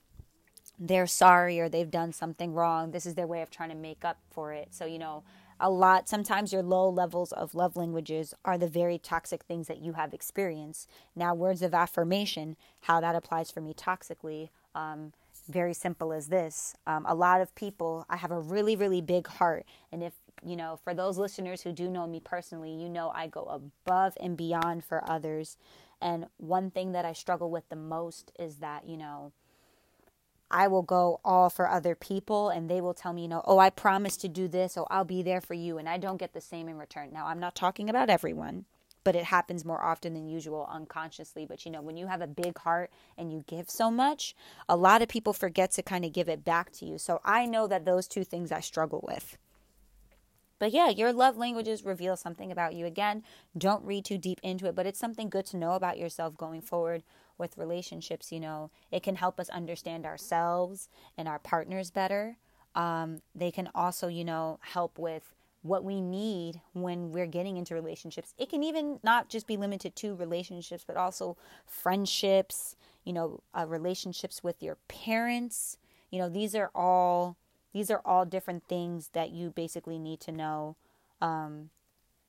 they're 0.79 1.07
sorry 1.07 1.59
or 1.59 1.69
they've 1.69 1.91
done 1.91 2.13
something 2.13 2.53
wrong. 2.53 2.91
This 2.91 3.05
is 3.05 3.15
their 3.15 3.27
way 3.27 3.41
of 3.41 3.49
trying 3.49 3.69
to 3.69 3.75
make 3.75 4.03
up 4.03 4.17
for 4.29 4.53
it. 4.53 4.69
So, 4.71 4.85
you 4.85 4.99
know, 4.99 5.23
a 5.59 5.69
lot, 5.69 6.09
sometimes 6.09 6.51
your 6.51 6.63
low 6.63 6.89
levels 6.89 7.31
of 7.31 7.55
love 7.55 7.77
languages 7.77 8.33
are 8.43 8.57
the 8.57 8.67
very 8.67 8.97
toxic 8.97 9.43
things 9.43 9.67
that 9.67 9.79
you 9.79 9.93
have 9.93 10.13
experienced. 10.13 10.89
Now, 11.15 11.33
words 11.33 11.61
of 11.61 11.73
affirmation, 11.73 12.57
how 12.81 12.99
that 12.99 13.15
applies 13.15 13.51
for 13.51 13.61
me 13.61 13.73
toxically, 13.73 14.49
um, 14.73 15.13
very 15.47 15.73
simple 15.73 16.11
as 16.11 16.27
this. 16.27 16.75
Um, 16.85 17.05
a 17.07 17.15
lot 17.15 17.39
of 17.39 17.55
people, 17.55 18.05
I 18.09 18.17
have 18.17 18.31
a 18.31 18.39
really, 18.39 18.75
really 18.75 19.01
big 19.01 19.27
heart. 19.27 19.65
And 19.91 20.03
if, 20.03 20.13
you 20.43 20.55
know, 20.55 20.77
for 20.83 20.93
those 20.93 21.17
listeners 21.17 21.61
who 21.61 21.71
do 21.71 21.89
know 21.89 22.07
me 22.07 22.19
personally, 22.19 22.71
you 22.71 22.89
know 22.89 23.11
I 23.15 23.27
go 23.27 23.43
above 23.43 24.17
and 24.19 24.35
beyond 24.35 24.83
for 24.83 25.09
others. 25.09 25.57
And 26.01 26.25
one 26.37 26.71
thing 26.71 26.91
that 26.91 27.05
I 27.05 27.13
struggle 27.13 27.49
with 27.49 27.69
the 27.69 27.75
most 27.77 28.31
is 28.37 28.57
that, 28.57 28.87
you 28.87 28.97
know, 28.97 29.31
I 30.51 30.67
will 30.67 30.83
go 30.83 31.19
all 31.25 31.49
for 31.49 31.69
other 31.69 31.95
people 31.95 32.49
and 32.49 32.69
they 32.69 32.81
will 32.81 32.93
tell 32.93 33.13
me, 33.13 33.23
you 33.23 33.27
know, 33.27 33.41
oh, 33.45 33.59
I 33.59 33.69
promise 33.69 34.15
to 34.17 34.27
do 34.29 34.47
this, 34.47 34.77
oh, 34.77 34.87
I'll 34.89 35.05
be 35.05 35.21
there 35.23 35.41
for 35.41 35.53
you. 35.55 35.77
And 35.77 35.89
I 35.89 35.97
don't 35.97 36.17
get 36.17 36.33
the 36.33 36.41
same 36.41 36.69
in 36.69 36.77
return. 36.77 37.11
Now, 37.11 37.27
I'm 37.27 37.39
not 37.39 37.55
talking 37.55 37.89
about 37.89 38.09
everyone. 38.09 38.65
but 39.05 39.15
it 39.15 39.25
happens 39.25 39.63
more 39.63 39.81
often 39.81 40.13
than 40.15 40.27
usual 40.27 40.67
unconsciously. 40.69 41.45
But 41.45 41.63
you 41.63 41.71
know, 41.71 41.81
when 41.81 41.95
you 41.95 42.07
have 42.07 42.21
a 42.21 42.27
big 42.27 42.57
heart 42.57 42.91
and 43.17 43.31
you 43.31 43.45
give 43.47 43.69
so 43.69 43.89
much, 43.89 44.35
a 44.67 44.75
lot 44.75 45.01
of 45.01 45.07
people 45.07 45.31
forget 45.31 45.71
to 45.71 45.83
kind 45.83 46.03
of 46.03 46.11
give 46.11 46.27
it 46.27 46.43
back 46.43 46.71
to 46.73 46.85
you. 46.85 46.97
So 46.97 47.21
I 47.23 47.45
know 47.45 47.67
that 47.67 47.85
those 47.85 48.07
two 48.07 48.25
things 48.25 48.51
I 48.51 48.59
struggle 48.59 49.05
with. 49.07 49.37
But 50.57 50.71
yeah, 50.71 50.89
your 50.89 51.13
love 51.13 51.37
languages 51.37 51.85
reveal 51.85 52.15
something 52.17 52.51
about 52.51 52.73
you. 52.73 52.85
Again, 52.85 53.23
don't 53.57 53.85
read 53.85 54.05
too 54.05 54.17
deep 54.17 54.39
into 54.41 54.65
it, 54.67 54.75
but 54.75 54.87
it's 54.87 54.99
something 54.99 55.29
good 55.29 55.45
to 55.47 55.57
know 55.57 55.73
about 55.73 55.99
yourself 55.99 56.35
going 56.35 56.61
forward 56.61 57.03
with 57.37 57.57
relationships. 57.57 58.31
You 58.31 58.39
know, 58.39 58.71
it 58.91 59.03
can 59.03 59.15
help 59.15 59.39
us 59.39 59.49
understand 59.49 60.05
ourselves 60.05 60.89
and 61.17 61.27
our 61.27 61.39
partners 61.39 61.91
better. 61.91 62.37
Um, 62.75 63.21
they 63.33 63.51
can 63.51 63.69
also, 63.73 64.07
you 64.07 64.25
know, 64.25 64.59
help 64.61 64.99
with 64.99 65.33
what 65.61 65.83
we 65.83 65.99
need 65.99 66.61
when 66.73 67.11
we're 67.11 67.25
getting 67.25 67.57
into 67.57 67.73
relationships. 67.73 68.35
It 68.37 68.49
can 68.49 68.61
even 68.61 68.99
not 69.03 69.29
just 69.29 69.47
be 69.47 69.57
limited 69.57 69.95
to 69.97 70.15
relationships, 70.15 70.83
but 70.85 70.95
also 70.95 71.37
friendships, 71.65 72.75
you 73.03 73.13
know, 73.13 73.41
uh, 73.57 73.65
relationships 73.67 74.43
with 74.43 74.61
your 74.61 74.77
parents. 74.87 75.77
You 76.11 76.19
know, 76.19 76.29
these 76.29 76.53
are 76.53 76.69
all 76.75 77.37
these 77.73 77.89
are 77.89 78.01
all 78.05 78.25
different 78.25 78.63
things 78.69 79.09
that 79.13 79.31
you 79.31 79.49
basically 79.49 79.97
need 79.97 80.21
to 80.21 80.31
know 80.31 80.75
um, 81.19 81.71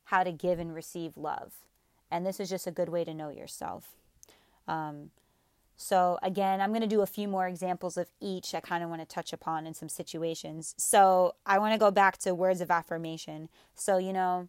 how 0.05 0.25
to 0.25 0.33
give 0.33 0.59
and 0.59 0.75
receive 0.75 1.17
love. 1.17 1.53
And 2.11 2.25
this 2.25 2.41
is 2.41 2.49
just 2.49 2.67
a 2.67 2.73
good 2.73 2.89
way 2.89 3.05
to 3.05 3.15
know 3.15 3.29
yourself. 3.29 3.97
Um, 4.67 5.11
so, 5.77 6.19
again, 6.23 6.61
I'm 6.61 6.71
going 6.71 6.81
to 6.81 6.87
do 6.87 7.03
a 7.03 7.07
few 7.07 7.29
more 7.29 7.47
examples 7.47 7.97
of 7.97 8.09
each 8.21 8.55
I 8.55 8.61
kind 8.61 8.83
of 8.83 8.89
want 8.89 9.03
to 9.03 9.07
touch 9.07 9.33
upon 9.33 9.67
in 9.67 9.75
some 9.75 9.91
situations. 9.91 10.75
So, 10.79 11.35
I 11.45 11.59
want 11.59 11.75
to 11.75 11.79
go 11.79 11.91
back 11.91 12.19
to 12.19 12.35
words 12.35 12.61
of 12.61 12.71
affirmation. 12.71 13.49
So, 13.75 13.99
you 13.99 14.13
know, 14.13 14.49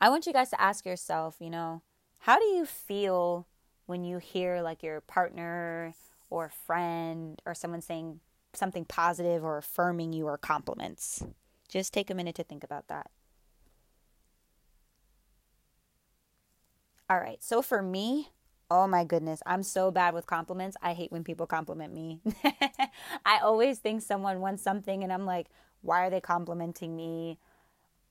I 0.00 0.08
want 0.08 0.26
you 0.26 0.32
guys 0.32 0.50
to 0.50 0.60
ask 0.60 0.86
yourself, 0.86 1.36
you 1.38 1.50
know, 1.50 1.82
how 2.20 2.38
do 2.38 2.46
you 2.46 2.64
feel 2.64 3.46
when 3.86 4.04
you 4.04 4.18
hear 4.18 4.62
like 4.62 4.82
your 4.82 5.00
partner 5.00 5.94
or 6.30 6.48
friend 6.66 7.40
or 7.46 7.54
someone 7.54 7.80
saying 7.80 8.20
something 8.54 8.84
positive 8.84 9.44
or 9.44 9.58
affirming 9.58 10.12
you 10.12 10.26
or 10.26 10.38
compliments. 10.38 11.24
Just 11.68 11.92
take 11.92 12.10
a 12.10 12.14
minute 12.14 12.34
to 12.36 12.44
think 12.44 12.64
about 12.64 12.88
that. 12.88 13.10
All 17.10 17.20
right, 17.20 17.42
so 17.42 17.60
for 17.60 17.82
me, 17.82 18.30
oh 18.74 18.88
my 18.88 19.04
goodness, 19.04 19.40
I'm 19.46 19.62
so 19.62 19.92
bad 19.92 20.14
with 20.14 20.26
compliments. 20.26 20.76
I 20.82 20.94
hate 20.94 21.12
when 21.12 21.22
people 21.22 21.46
compliment 21.46 21.94
me. 21.94 22.20
I 23.24 23.38
always 23.40 23.78
think 23.78 24.02
someone 24.02 24.40
wants 24.40 24.64
something 24.64 25.04
and 25.04 25.12
I'm 25.12 25.24
like, 25.24 25.46
why 25.82 26.04
are 26.04 26.10
they 26.10 26.20
complimenting 26.20 26.96
me? 26.96 27.38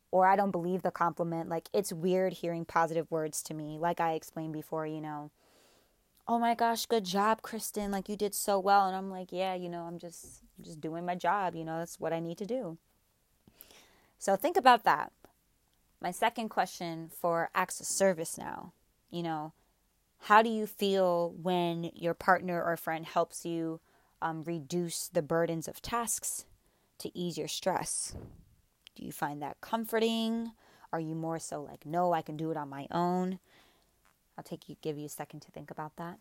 Or 0.10 0.26
I 0.26 0.38
don't 0.38 0.52
believe 0.52 0.82
the 0.82 0.90
compliment. 0.90 1.50
Like, 1.50 1.68
it's 1.74 1.92
weird 1.92 2.32
hearing 2.32 2.64
positive 2.64 3.12
words 3.12 3.44
to 3.44 3.54
me. 3.54 3.78
Like 3.78 4.00
I 4.00 4.14
explained 4.14 4.54
before, 4.54 4.88
you 4.88 5.02
know, 5.02 5.32
oh 6.30 6.40
my 6.40 6.56
gosh, 6.56 6.86
good 6.86 7.04
job, 7.04 7.42
Kristen. 7.42 7.92
Like 7.92 8.08
you 8.08 8.16
did 8.16 8.34
so 8.34 8.58
well. 8.58 8.88
And 8.88 8.96
I'm 8.96 9.12
like, 9.12 9.34
yeah, 9.34 9.56
you 9.56 9.68
know, 9.68 9.82
I'm 9.82 10.00
just 10.00 10.44
just 10.62 10.80
doing 10.80 11.06
my 11.06 11.16
job, 11.16 11.56
you 11.56 11.66
know, 11.66 11.80
that's 11.80 12.00
what 12.00 12.14
I 12.14 12.22
need 12.22 12.38
to 12.38 12.46
do. 12.46 12.78
So 14.18 14.38
think 14.38 14.56
about 14.56 14.86
that. 14.86 15.12
My 16.00 16.12
second 16.12 16.48
question 16.48 17.10
for 17.14 17.50
acts 17.54 17.82
of 17.82 17.86
service 17.86 18.38
now, 18.38 18.72
you 19.12 19.24
know, 19.24 19.52
how 20.24 20.42
do 20.42 20.50
you 20.50 20.66
feel 20.66 21.34
when 21.42 21.92
your 21.94 22.14
partner 22.14 22.64
or 22.64 22.78
friend 22.78 23.06
helps 23.06 23.46
you 23.46 23.82
um, 24.22 24.44
reduce 24.44 25.10
the 25.10 25.22
burdens 25.22 25.68
of 25.68 25.82
tasks 25.82 26.46
to 27.00 27.18
ease 27.18 27.38
your 27.38 27.50
stress? 27.50 28.16
Do 28.96 29.04
you 29.04 29.12
find 29.12 29.42
that 29.42 29.60
comforting? 29.60 30.54
Are 30.94 31.00
you 31.00 31.14
more 31.14 31.40
so 31.40 31.62
like, 31.62 31.86
no, 31.86 32.14
I 32.14 32.22
can 32.22 32.38
do 32.38 32.52
it 32.52 32.58
on 32.58 32.70
my 32.70 32.88
own? 32.90 33.40
I'll 34.38 34.46
take 34.46 34.70
you 34.70 34.78
give 34.82 34.98
you 34.98 35.08
a 35.08 35.10
second 35.10 35.42
to 35.42 35.52
think 35.52 35.70
about 35.70 35.98
that. 35.98 36.20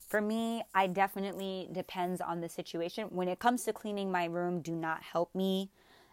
For 0.00 0.20
me, 0.20 0.64
I 0.74 0.88
definitely 0.88 1.68
depends 1.70 2.20
on 2.20 2.40
the 2.40 2.48
situation. 2.48 3.08
When 3.10 3.28
it 3.28 3.38
comes 3.38 3.62
to 3.64 3.72
cleaning 3.72 4.10
my 4.10 4.24
room, 4.24 4.62
do 4.62 4.74
not 4.74 5.02
help 5.02 5.32
me. 5.32 5.70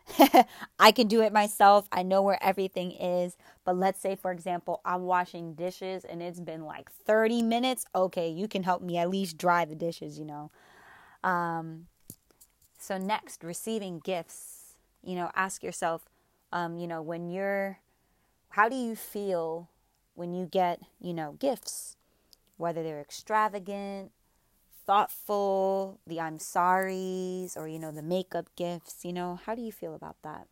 I 0.80 0.92
can 0.92 1.08
do 1.08 1.22
it 1.22 1.34
myself. 1.34 1.88
I 1.92 2.04
know 2.04 2.22
where 2.22 2.42
everything 2.44 2.92
is. 2.92 3.38
But 3.64 3.78
let's 3.78 4.00
say, 4.00 4.16
for 4.16 4.32
example, 4.32 4.82
I'm 4.86 5.04
washing 5.04 5.54
dishes 5.54 6.06
and 6.06 6.22
it's 6.22 6.40
been 6.40 6.66
like 6.66 6.92
30 6.92 7.42
minutes. 7.42 7.86
Okay, 7.96 8.30
you 8.30 8.48
can 8.48 8.64
help 8.64 8.82
me 8.82 8.98
at 8.98 9.10
least 9.10 9.38
dry 9.38 9.66
the 9.66 9.76
dishes, 9.76 10.20
you 10.20 10.26
know. 10.26 10.52
Um, 11.24 11.88
so, 12.78 12.98
next, 12.98 13.44
receiving 13.44 14.00
gifts 14.00 14.62
you 15.06 15.16
know, 15.16 15.30
ask 15.36 15.64
yourself, 15.64 16.10
um, 16.52 16.78
you 16.78 16.88
know, 16.88 17.02
when 17.02 17.30
you're, 17.30 17.80
how 18.50 18.70
do 18.70 18.76
you 18.76 18.96
feel 18.96 19.70
when 20.16 20.34
you 20.34 20.46
get, 20.46 20.80
you 21.00 21.14
know, 21.14 21.34
gifts, 21.40 21.98
whether 22.58 22.84
they're 22.84 23.02
extravagant, 23.02 24.12
thoughtful, 24.86 26.00
the 26.06 26.20
I'm 26.20 26.40
sorry's, 26.40 27.58
or, 27.58 27.68
you 27.68 27.80
know, 27.80 27.92
the 27.92 28.02
makeup 28.02 28.48
gifts, 28.56 29.04
you 29.04 29.14
know, 29.14 29.40
how 29.46 29.56
do 29.56 29.62
you 29.62 29.72
feel 29.72 29.96
about 29.96 30.18
that? 30.24 30.48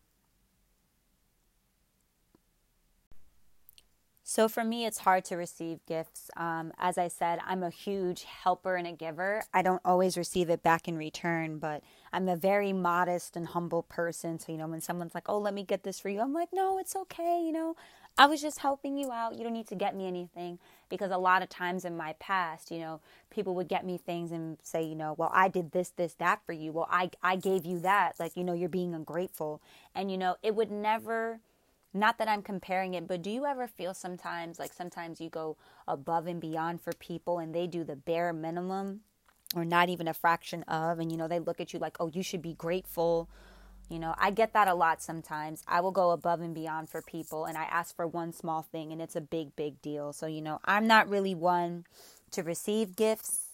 So 4.26 4.48
for 4.48 4.64
me, 4.64 4.86
it's 4.86 5.00
hard 5.00 5.26
to 5.26 5.36
receive 5.36 5.86
gifts. 5.86 6.32
Um, 6.38 6.72
as 6.80 6.98
I 6.98 7.10
said, 7.10 7.40
I'm 7.46 7.62
a 7.62 7.70
huge 7.70 8.24
helper 8.24 8.76
and 8.76 8.88
a 8.88 8.94
giver. 8.94 9.44
I 9.54 9.62
don't 9.62 9.82
always 9.84 10.18
receive 10.18 10.50
it 10.50 10.64
back 10.64 10.88
in 10.88 10.98
return, 10.98 11.60
but 11.60 11.84
I'm 12.12 12.30
a 12.30 12.38
very 12.38 12.74
modest 12.74 13.36
and 13.36 13.48
humble 13.48 13.84
person. 13.84 14.40
So, 14.40 14.52
you 14.54 14.58
know, 14.58 14.68
when 14.68 14.82
someone's 14.82 15.14
like, 15.14 15.28
oh, 15.28 15.38
let 15.38 15.54
me 15.54 15.64
get 15.64 15.84
this 15.84 16.00
for 16.00 16.10
you, 16.10 16.22
I'm 16.22 16.34
like, 16.34 16.50
no, 16.54 16.80
it's 16.80 16.96
okay. 16.96 17.44
You 17.46 17.52
know, 17.52 17.76
I 18.18 18.28
was 18.28 18.42
just 18.42 18.60
helping 18.60 18.98
you 18.98 19.12
out. 19.12 19.36
You 19.36 19.44
don't 19.44 19.54
need 19.54 19.68
to 19.68 19.76
get 19.76 19.96
me 19.96 20.08
anything. 20.08 20.58
Because 21.00 21.12
a 21.12 21.18
lot 21.18 21.42
of 21.42 21.50
times 21.50 21.86
in 21.86 21.98
my 21.98 22.14
past, 22.20 22.72
you 22.72 22.80
know, 22.80 23.02
people 23.30 23.56
would 23.56 23.68
get 23.68 23.86
me 23.86 23.98
things 23.98 24.32
and 24.32 24.58
say, 24.62 24.84
you 24.84 24.96
know, 24.96 25.16
well, 25.18 25.32
I 25.34 25.48
did 25.48 25.72
this, 25.72 25.90
this, 25.90 26.14
that 26.16 26.46
for 26.46 26.54
you. 26.54 26.72
Well, 26.72 26.88
I, 26.90 27.10
I 27.22 27.36
gave 27.36 27.66
you 27.66 27.80
that. 27.80 28.20
Like, 28.20 28.38
you 28.38 28.44
know, 28.44 28.54
you're 28.54 28.70
being 28.70 28.94
ungrateful. 28.94 29.62
And, 29.96 30.12
you 30.12 30.18
know, 30.18 30.36
it 30.44 30.56
would 30.56 30.72
never 30.72 31.40
not 31.94 32.18
that 32.18 32.28
I'm 32.28 32.42
comparing 32.42 32.96
it, 32.96 33.08
but 33.08 33.22
do 33.22 33.30
you 33.30 33.46
ever 33.46 33.68
feel 33.68 33.94
sometimes 33.94 34.58
like 34.58 34.74
sometimes 34.74 35.22
you 35.22 35.30
go 35.30 35.58
above 35.88 36.26
and 36.26 36.42
beyond 36.42 36.82
for 36.82 36.92
people 36.94 37.38
and 37.38 37.54
they 37.54 37.68
do 37.68 37.84
the 37.84 37.96
bare 37.96 38.34
minimum 38.34 39.02
or 39.56 39.64
not 39.64 39.90
even 39.90 40.08
a 40.08 40.14
fraction 40.14 40.64
of, 40.64 41.00
and 41.00 41.12
you 41.12 41.18
know, 41.18 41.28
they 41.28 41.40
look 41.40 41.62
at 41.62 41.74
you 41.74 41.80
like, 41.80 41.96
oh, 42.00 42.10
you 42.12 42.24
should 42.24 42.42
be 42.42 42.54
grateful. 42.54 43.30
You 43.90 44.00
know, 44.00 44.16
I 44.18 44.32
get 44.32 44.54
that 44.54 44.68
a 44.68 44.74
lot 44.74 45.02
sometimes. 45.02 45.64
I 45.68 45.82
will 45.82 45.92
go 45.92 46.12
above 46.12 46.42
and 46.42 46.56
beyond 46.56 46.90
for 46.90 47.02
people 47.02 47.46
and 47.46 47.58
I 47.58 47.64
ask 47.66 47.96
for 47.96 48.08
one 48.08 48.34
small 48.34 48.62
thing 48.64 48.92
and 48.92 49.02
it's 49.02 49.16
a 49.16 49.22
big, 49.22 49.56
big 49.56 49.82
deal. 49.82 50.14
So, 50.14 50.26
you 50.26 50.42
know, 50.42 50.60
I'm 50.66 50.88
not 50.88 51.10
really 51.10 51.36
one 51.36 51.86
to 52.32 52.44
receive 52.44 52.96
gifts 52.96 53.50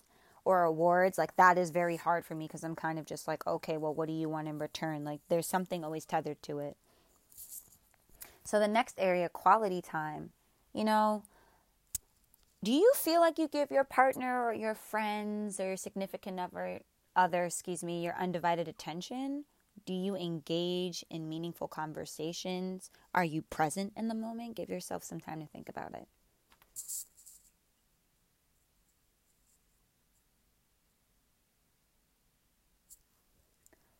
or 0.45 0.63
awards. 0.63 1.17
Like, 1.17 1.36
that 1.36 1.57
is 1.57 1.71
very 1.71 1.98
hard 1.98 2.25
for 2.25 2.36
me 2.36 2.48
because 2.48 2.63
I'm 2.63 2.75
kind 2.75 2.98
of 2.98 3.05
just 3.05 3.27
like, 3.27 3.45
okay, 3.45 3.77
well, 3.77 3.93
what 3.93 4.07
do 4.07 4.13
you 4.13 4.29
want 4.29 4.48
in 4.48 4.59
return? 4.59 5.03
Like, 5.03 5.19
there's 5.29 5.48
something 5.48 5.83
always 5.83 6.05
tethered 6.05 6.41
to 6.43 6.59
it. 6.59 6.77
So 8.45 8.59
the 8.59 8.67
next 8.67 8.95
area, 8.98 9.29
quality 9.29 9.81
time. 9.81 10.31
You 10.74 10.83
know, 10.83 11.24
do 12.63 12.71
you 12.71 12.91
feel 12.95 13.21
like 13.21 13.38
you 13.38 13.48
give 13.48 13.71
your 13.71 13.83
partner 13.83 14.43
or 14.43 14.53
your 14.53 14.75
friends 14.75 15.59
or 15.59 15.67
your 15.67 15.77
significant 15.77 16.39
other, 16.39 16.79
other, 17.15 17.45
excuse 17.45 17.83
me, 17.83 18.03
your 18.03 18.15
undivided 18.15 18.67
attention? 18.67 19.45
Do 19.89 19.96
you 19.96 20.15
engage 20.15 21.03
in 21.10 21.27
meaningful 21.27 21.67
conversations? 21.67 22.91
Are 23.15 23.24
you 23.24 23.41
present 23.41 23.91
in 23.98 24.08
the 24.08 24.13
moment? 24.13 24.55
Give 24.55 24.69
yourself 24.69 25.03
some 25.03 25.19
time 25.19 25.39
to 25.39 25.48
think 25.48 25.67
about 25.67 25.96
it. 25.96 26.08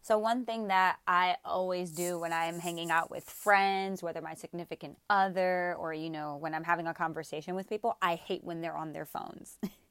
So, 0.03 0.19
one 0.19 0.46
thing 0.46 0.67
that 0.67 1.00
I 1.08 1.38
always 1.43 1.89
do 1.89 2.19
when 2.19 2.34
I'm 2.34 2.60
hanging 2.60 2.91
out 2.91 3.10
with 3.10 3.27
friends, 3.27 4.03
whether 4.03 4.22
my 4.22 4.36
significant 4.36 5.00
other 5.10 5.74
or, 5.79 5.91
you 5.91 6.12
know, 6.12 6.38
when 6.38 6.53
I'm 6.53 6.65
having 6.65 6.86
a 6.86 6.93
conversation 6.93 7.55
with 7.55 7.67
people, 7.67 7.98
I 8.00 8.13
hate 8.13 8.43
when 8.43 8.62
they're 8.62 8.77
on 8.77 8.93
their 8.93 9.08
phones. 9.08 9.58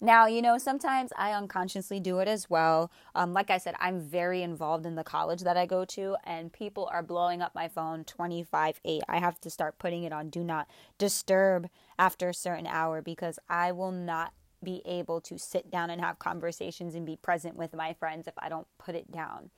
now, 0.00 0.26
you 0.26 0.42
know, 0.42 0.58
sometimes 0.58 1.12
I 1.16 1.32
unconsciously 1.32 2.00
do 2.00 2.18
it 2.18 2.28
as 2.28 2.50
well. 2.50 2.90
Um, 3.14 3.32
like 3.32 3.50
I 3.50 3.58
said, 3.58 3.74
I'm 3.80 4.00
very 4.00 4.42
involved 4.42 4.86
in 4.86 4.94
the 4.94 5.04
college 5.04 5.42
that 5.42 5.56
I 5.56 5.66
go 5.66 5.84
to, 5.86 6.16
and 6.24 6.52
people 6.52 6.88
are 6.92 7.02
blowing 7.02 7.42
up 7.42 7.54
my 7.54 7.68
phone 7.68 8.04
25 8.04 8.80
8. 8.84 9.02
I 9.08 9.18
have 9.18 9.40
to 9.40 9.50
start 9.50 9.78
putting 9.78 10.04
it 10.04 10.12
on 10.12 10.30
do 10.30 10.44
not 10.44 10.68
disturb 10.98 11.68
after 11.98 12.28
a 12.28 12.34
certain 12.34 12.66
hour 12.66 13.02
because 13.02 13.38
I 13.48 13.72
will 13.72 13.92
not 13.92 14.32
be 14.62 14.82
able 14.86 15.20
to 15.20 15.38
sit 15.38 15.70
down 15.70 15.90
and 15.90 16.00
have 16.00 16.18
conversations 16.18 16.94
and 16.94 17.04
be 17.04 17.16
present 17.16 17.56
with 17.56 17.74
my 17.74 17.92
friends 17.92 18.26
if 18.26 18.34
I 18.38 18.48
don't 18.48 18.66
put 18.78 18.94
it 18.94 19.12
down. 19.12 19.50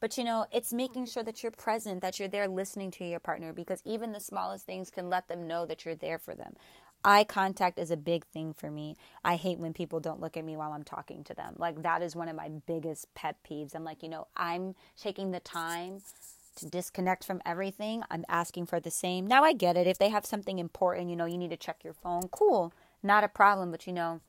But 0.00 0.16
you 0.16 0.24
know, 0.24 0.46
it's 0.50 0.72
making 0.72 1.06
sure 1.06 1.22
that 1.22 1.42
you're 1.42 1.52
present, 1.52 2.00
that 2.00 2.18
you're 2.18 2.28
there 2.28 2.48
listening 2.48 2.90
to 2.92 3.04
your 3.04 3.20
partner 3.20 3.52
because 3.52 3.82
even 3.84 4.12
the 4.12 4.20
smallest 4.20 4.64
things 4.64 4.90
can 4.90 5.10
let 5.10 5.28
them 5.28 5.46
know 5.46 5.66
that 5.66 5.84
you're 5.84 5.94
there 5.94 6.18
for 6.18 6.34
them. 6.34 6.54
Eye 7.04 7.24
contact 7.24 7.78
is 7.78 7.90
a 7.90 7.96
big 7.96 8.24
thing 8.26 8.52
for 8.52 8.70
me. 8.70 8.96
I 9.24 9.36
hate 9.36 9.58
when 9.58 9.72
people 9.72 10.00
don't 10.00 10.20
look 10.20 10.36
at 10.36 10.44
me 10.44 10.56
while 10.56 10.72
I'm 10.72 10.84
talking 10.84 11.24
to 11.24 11.34
them. 11.34 11.54
Like, 11.58 11.82
that 11.82 12.02
is 12.02 12.16
one 12.16 12.28
of 12.28 12.36
my 12.36 12.50
biggest 12.66 13.12
pet 13.14 13.36
peeves. 13.48 13.74
I'm 13.74 13.84
like, 13.84 14.02
you 14.02 14.08
know, 14.08 14.28
I'm 14.36 14.74
taking 15.00 15.30
the 15.30 15.40
time 15.40 16.00
to 16.56 16.66
disconnect 16.66 17.24
from 17.24 17.40
everything. 17.46 18.02
I'm 18.10 18.24
asking 18.28 18.66
for 18.66 18.80
the 18.80 18.90
same. 18.90 19.26
Now, 19.26 19.44
I 19.44 19.52
get 19.52 19.76
it. 19.76 19.86
If 19.86 19.98
they 19.98 20.10
have 20.10 20.26
something 20.26 20.58
important, 20.58 21.10
you 21.10 21.16
know, 21.16 21.26
you 21.26 21.38
need 21.38 21.50
to 21.50 21.56
check 21.56 21.82
your 21.82 21.94
phone, 21.94 22.28
cool, 22.30 22.72
not 23.02 23.24
a 23.24 23.28
problem. 23.28 23.70
But, 23.70 23.86
you 23.86 23.92
know, 23.92 24.20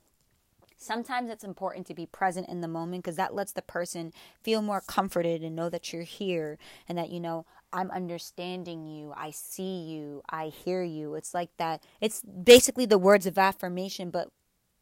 sometimes 0.77 1.29
it's 1.29 1.43
important 1.43 1.85
to 1.87 1.93
be 1.93 2.05
present 2.05 2.47
in 2.47 2.61
the 2.61 2.67
moment 2.67 3.03
because 3.03 3.17
that 3.17 3.35
lets 3.35 3.51
the 3.51 3.61
person 3.61 4.13
feel 4.41 4.61
more 4.61 4.81
comforted 4.81 5.43
and 5.43 5.55
know 5.55 5.69
that 5.69 5.91
you're 5.91 6.03
here 6.03 6.57
and 6.87 6.97
that, 6.97 7.09
you 7.09 7.19
know, 7.19 7.45
I'm 7.73 7.91
understanding 7.91 8.85
you. 8.85 9.13
I 9.15 9.31
see 9.31 9.81
you. 9.83 10.23
I 10.29 10.47
hear 10.47 10.83
you. 10.83 11.15
It's 11.15 11.33
like 11.33 11.55
that. 11.57 11.83
It's 12.01 12.21
basically 12.21 12.85
the 12.85 12.97
words 12.97 13.25
of 13.25 13.37
affirmation, 13.37 14.09
but 14.09 14.29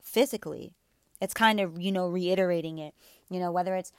physically. 0.01 0.73
It's 1.21 1.33
kind 1.33 1.59
of, 1.59 1.79
you 1.79 1.91
know, 1.91 2.07
reiterating 2.07 2.79
it, 2.79 2.93
you 3.29 3.39
know, 3.39 3.51
whether 3.51 3.75
it's 3.75 3.91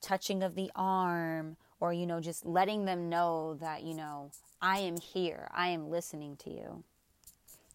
touching 0.00 0.42
of 0.42 0.54
the 0.54 0.70
arm 0.74 1.56
or, 1.80 1.92
you 1.92 2.06
know, 2.06 2.20
just 2.20 2.46
letting 2.46 2.86
them 2.86 3.08
know 3.08 3.54
that, 3.60 3.82
you 3.82 3.94
know, 3.94 4.30
I 4.60 4.78
am 4.78 4.96
here. 4.96 5.48
I 5.52 5.68
am 5.68 5.90
listening 5.90 6.36
to 6.38 6.50
you. 6.50 6.82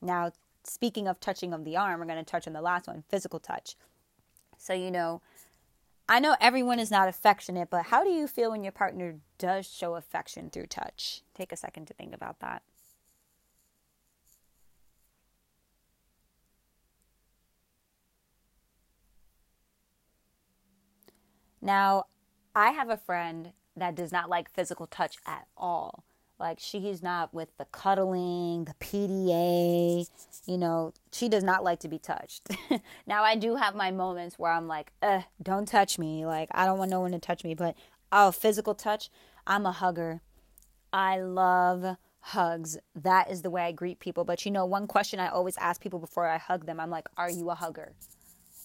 Now, 0.02 0.32
speaking 0.64 1.08
of 1.08 1.20
touching 1.20 1.54
of 1.54 1.64
the 1.64 1.78
arm, 1.78 2.00
we're 2.00 2.06
going 2.06 2.18
to 2.18 2.30
touch 2.30 2.48
on 2.48 2.54
the 2.54 2.62
last 2.62 2.88
one 2.88 3.04
physical 3.08 3.40
touch. 3.40 3.76
So, 4.58 4.74
you 4.74 4.90
know, 4.92 5.22
I 6.10 6.20
know 6.20 6.38
everyone 6.40 6.80
is 6.80 6.90
not 6.90 7.10
affectionate, 7.10 7.70
but 7.70 7.88
how 7.88 8.04
do 8.04 8.10
you 8.10 8.28
feel 8.28 8.52
when 8.52 8.64
your 8.64 8.72
partner 8.72 9.18
does 9.38 9.68
show 9.68 9.96
affection 9.96 10.50
through 10.50 10.68
touch? 10.68 11.22
Take 11.36 11.52
a 11.52 11.58
second 11.58 11.88
to 11.88 11.94
think 11.94 12.16
about 12.16 12.40
that. 12.40 12.64
Now, 21.62 22.06
I 22.56 22.72
have 22.72 22.90
a 22.90 22.98
friend 22.98 23.52
that 23.76 23.96
does 23.96 24.12
not 24.12 24.30
like 24.30 24.50
physical 24.50 24.88
touch 24.88 25.18
at 25.26 25.48
all. 25.58 26.06
Like 26.39 26.60
she's 26.60 27.01
not 27.01 27.34
with 27.34 27.50
the 27.58 27.65
cuddling, 27.65 28.65
the 28.65 28.74
PDA, 28.75 30.08
you 30.46 30.58
know, 30.58 30.94
she 31.12 31.29
does 31.29 31.44
not 31.44 31.63
like 31.63 31.79
to 31.79 31.88
be 31.88 31.98
touched. 31.98 32.50
now 33.08 33.24
I 33.24 33.36
do 33.36 33.56
have 33.56 33.75
my 33.75 33.89
moments 33.89 34.38
where 34.38 34.51
I'm 34.51 34.67
like, 34.67 34.91
uh, 35.01 35.22
don't 35.41 35.67
touch 35.67 35.98
me. 35.98 36.25
Like 36.25 36.50
I 36.51 36.65
don't 36.65 36.77
want 36.77 36.91
no 36.91 37.00
one 37.01 37.12
to 37.12 37.20
touch 37.20 37.44
me, 37.44 37.56
but 37.56 37.75
oh, 38.12 38.32
physical 38.32 38.75
touch, 38.75 39.10
I'm 39.48 39.65
a 39.65 39.72
hugger. 39.72 40.22
I 40.94 41.20
love 41.20 41.98
hugs. 42.20 42.77
That 42.96 43.32
is 43.32 43.41
the 43.41 43.50
way 43.50 43.63
I 43.63 43.72
greet 43.72 44.00
people. 44.00 44.24
But 44.24 44.46
you 44.46 44.51
know, 44.51 44.65
one 44.65 44.86
question 44.86 45.20
I 45.20 45.29
always 45.29 45.58
ask 45.58 45.82
people 45.82 46.00
before 46.00 46.27
I 46.27 46.38
hug 46.38 46.65
them, 46.65 46.79
I'm 46.79 46.89
like, 46.89 47.08
are 47.17 47.32
you 47.32 47.50
a 47.50 47.56
hugger? 47.56 47.94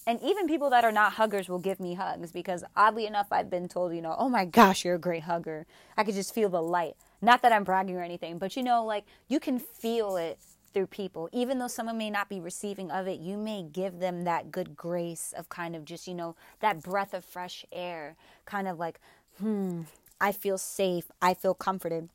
And 0.06 0.20
even 0.20 0.48
people 0.48 0.70
that 0.70 0.84
are 0.84 0.92
not 0.92 1.12
huggers 1.12 1.48
will 1.48 1.60
give 1.60 1.78
me 1.78 1.94
hugs 1.94 2.32
because 2.32 2.64
oddly 2.74 3.06
enough, 3.06 3.28
I've 3.30 3.48
been 3.48 3.68
told, 3.68 3.94
you 3.94 4.02
know, 4.02 4.16
oh 4.18 4.28
my 4.28 4.44
gosh, 4.44 4.84
you're 4.84 4.96
a 4.96 5.00
great 5.00 5.22
hugger. 5.22 5.64
I 5.96 6.02
could 6.02 6.14
just 6.14 6.34
feel 6.34 6.48
the 6.48 6.62
light. 6.62 6.96
Not 7.22 7.40
that 7.42 7.52
I'm 7.52 7.64
bragging 7.64 7.96
or 7.96 8.02
anything, 8.02 8.38
but 8.38 8.56
you 8.56 8.64
know, 8.64 8.84
like 8.84 9.04
you 9.28 9.38
can 9.38 9.60
feel 9.60 10.16
it 10.16 10.38
through 10.74 10.88
people. 10.88 11.28
Even 11.32 11.58
though 11.58 11.68
someone 11.68 11.98
may 11.98 12.10
not 12.10 12.28
be 12.28 12.40
receiving 12.40 12.90
of 12.90 13.06
it, 13.06 13.20
you 13.20 13.36
may 13.36 13.62
give 13.62 14.00
them 14.00 14.24
that 14.24 14.50
good 14.50 14.76
grace 14.76 15.32
of 15.36 15.48
kind 15.48 15.76
of 15.76 15.84
just, 15.84 16.08
you 16.08 16.14
know, 16.14 16.34
that 16.60 16.82
breath 16.82 17.14
of 17.14 17.24
fresh 17.24 17.64
air, 17.70 18.16
kind 18.44 18.66
of 18.66 18.78
like, 18.78 19.00
hmm, 19.38 19.82
I 20.20 20.32
feel 20.32 20.58
safe, 20.58 21.10
I 21.20 21.34
feel 21.34 21.54
comforted. 21.54 22.08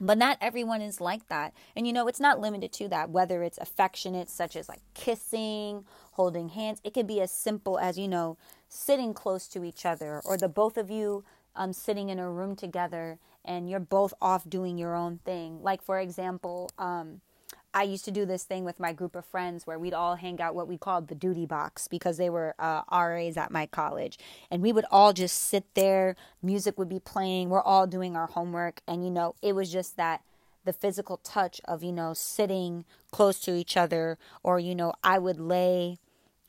But 0.00 0.18
not 0.18 0.38
everyone 0.40 0.82
is 0.82 1.00
like 1.00 1.28
that. 1.28 1.54
And 1.76 1.86
you 1.86 1.92
know, 1.92 2.08
it's 2.08 2.20
not 2.20 2.40
limited 2.40 2.72
to 2.74 2.88
that, 2.88 3.10
whether 3.10 3.42
it's 3.42 3.58
affectionate, 3.58 4.30
such 4.30 4.56
as 4.56 4.68
like 4.68 4.80
kissing, 4.94 5.84
holding 6.12 6.50
hands. 6.50 6.80
It 6.82 6.94
could 6.94 7.06
be 7.06 7.20
as 7.20 7.30
simple 7.30 7.78
as, 7.78 7.98
you 7.98 8.08
know, 8.08 8.36
sitting 8.68 9.14
close 9.14 9.46
to 9.48 9.64
each 9.64 9.86
other 9.86 10.20
or 10.24 10.36
the 10.36 10.48
both 10.48 10.76
of 10.76 10.90
you 10.90 11.24
um, 11.54 11.72
sitting 11.72 12.08
in 12.08 12.18
a 12.18 12.30
room 12.30 12.56
together 12.56 13.18
and 13.44 13.68
you're 13.68 13.80
both 13.80 14.14
off 14.20 14.48
doing 14.48 14.78
your 14.78 14.94
own 14.94 15.18
thing. 15.24 15.62
Like, 15.62 15.82
for 15.82 15.98
example, 15.98 16.70
um, 16.78 17.20
I 17.74 17.84
used 17.84 18.04
to 18.04 18.10
do 18.10 18.26
this 18.26 18.44
thing 18.44 18.64
with 18.64 18.78
my 18.78 18.92
group 18.92 19.16
of 19.16 19.24
friends 19.24 19.66
where 19.66 19.78
we'd 19.78 19.94
all 19.94 20.16
hang 20.16 20.40
out 20.40 20.54
what 20.54 20.68
we 20.68 20.76
called 20.76 21.08
the 21.08 21.14
duty 21.14 21.46
box 21.46 21.88
because 21.88 22.18
they 22.18 22.28
were 22.28 22.54
uh, 22.58 22.82
RAs 22.92 23.36
at 23.38 23.50
my 23.50 23.66
college. 23.66 24.18
And 24.50 24.62
we 24.62 24.72
would 24.72 24.84
all 24.90 25.14
just 25.14 25.36
sit 25.36 25.64
there, 25.74 26.14
music 26.42 26.78
would 26.78 26.88
be 26.88 27.00
playing, 27.00 27.48
we're 27.48 27.62
all 27.62 27.86
doing 27.86 28.14
our 28.14 28.26
homework. 28.26 28.82
And, 28.86 29.04
you 29.04 29.10
know, 29.10 29.36
it 29.40 29.54
was 29.54 29.72
just 29.72 29.96
that 29.96 30.22
the 30.64 30.72
physical 30.72 31.16
touch 31.16 31.60
of, 31.64 31.82
you 31.82 31.92
know, 31.92 32.12
sitting 32.12 32.84
close 33.10 33.40
to 33.40 33.54
each 33.54 33.76
other, 33.76 34.18
or, 34.42 34.60
you 34.60 34.74
know, 34.74 34.92
I 35.02 35.18
would 35.18 35.40
lay 35.40 35.98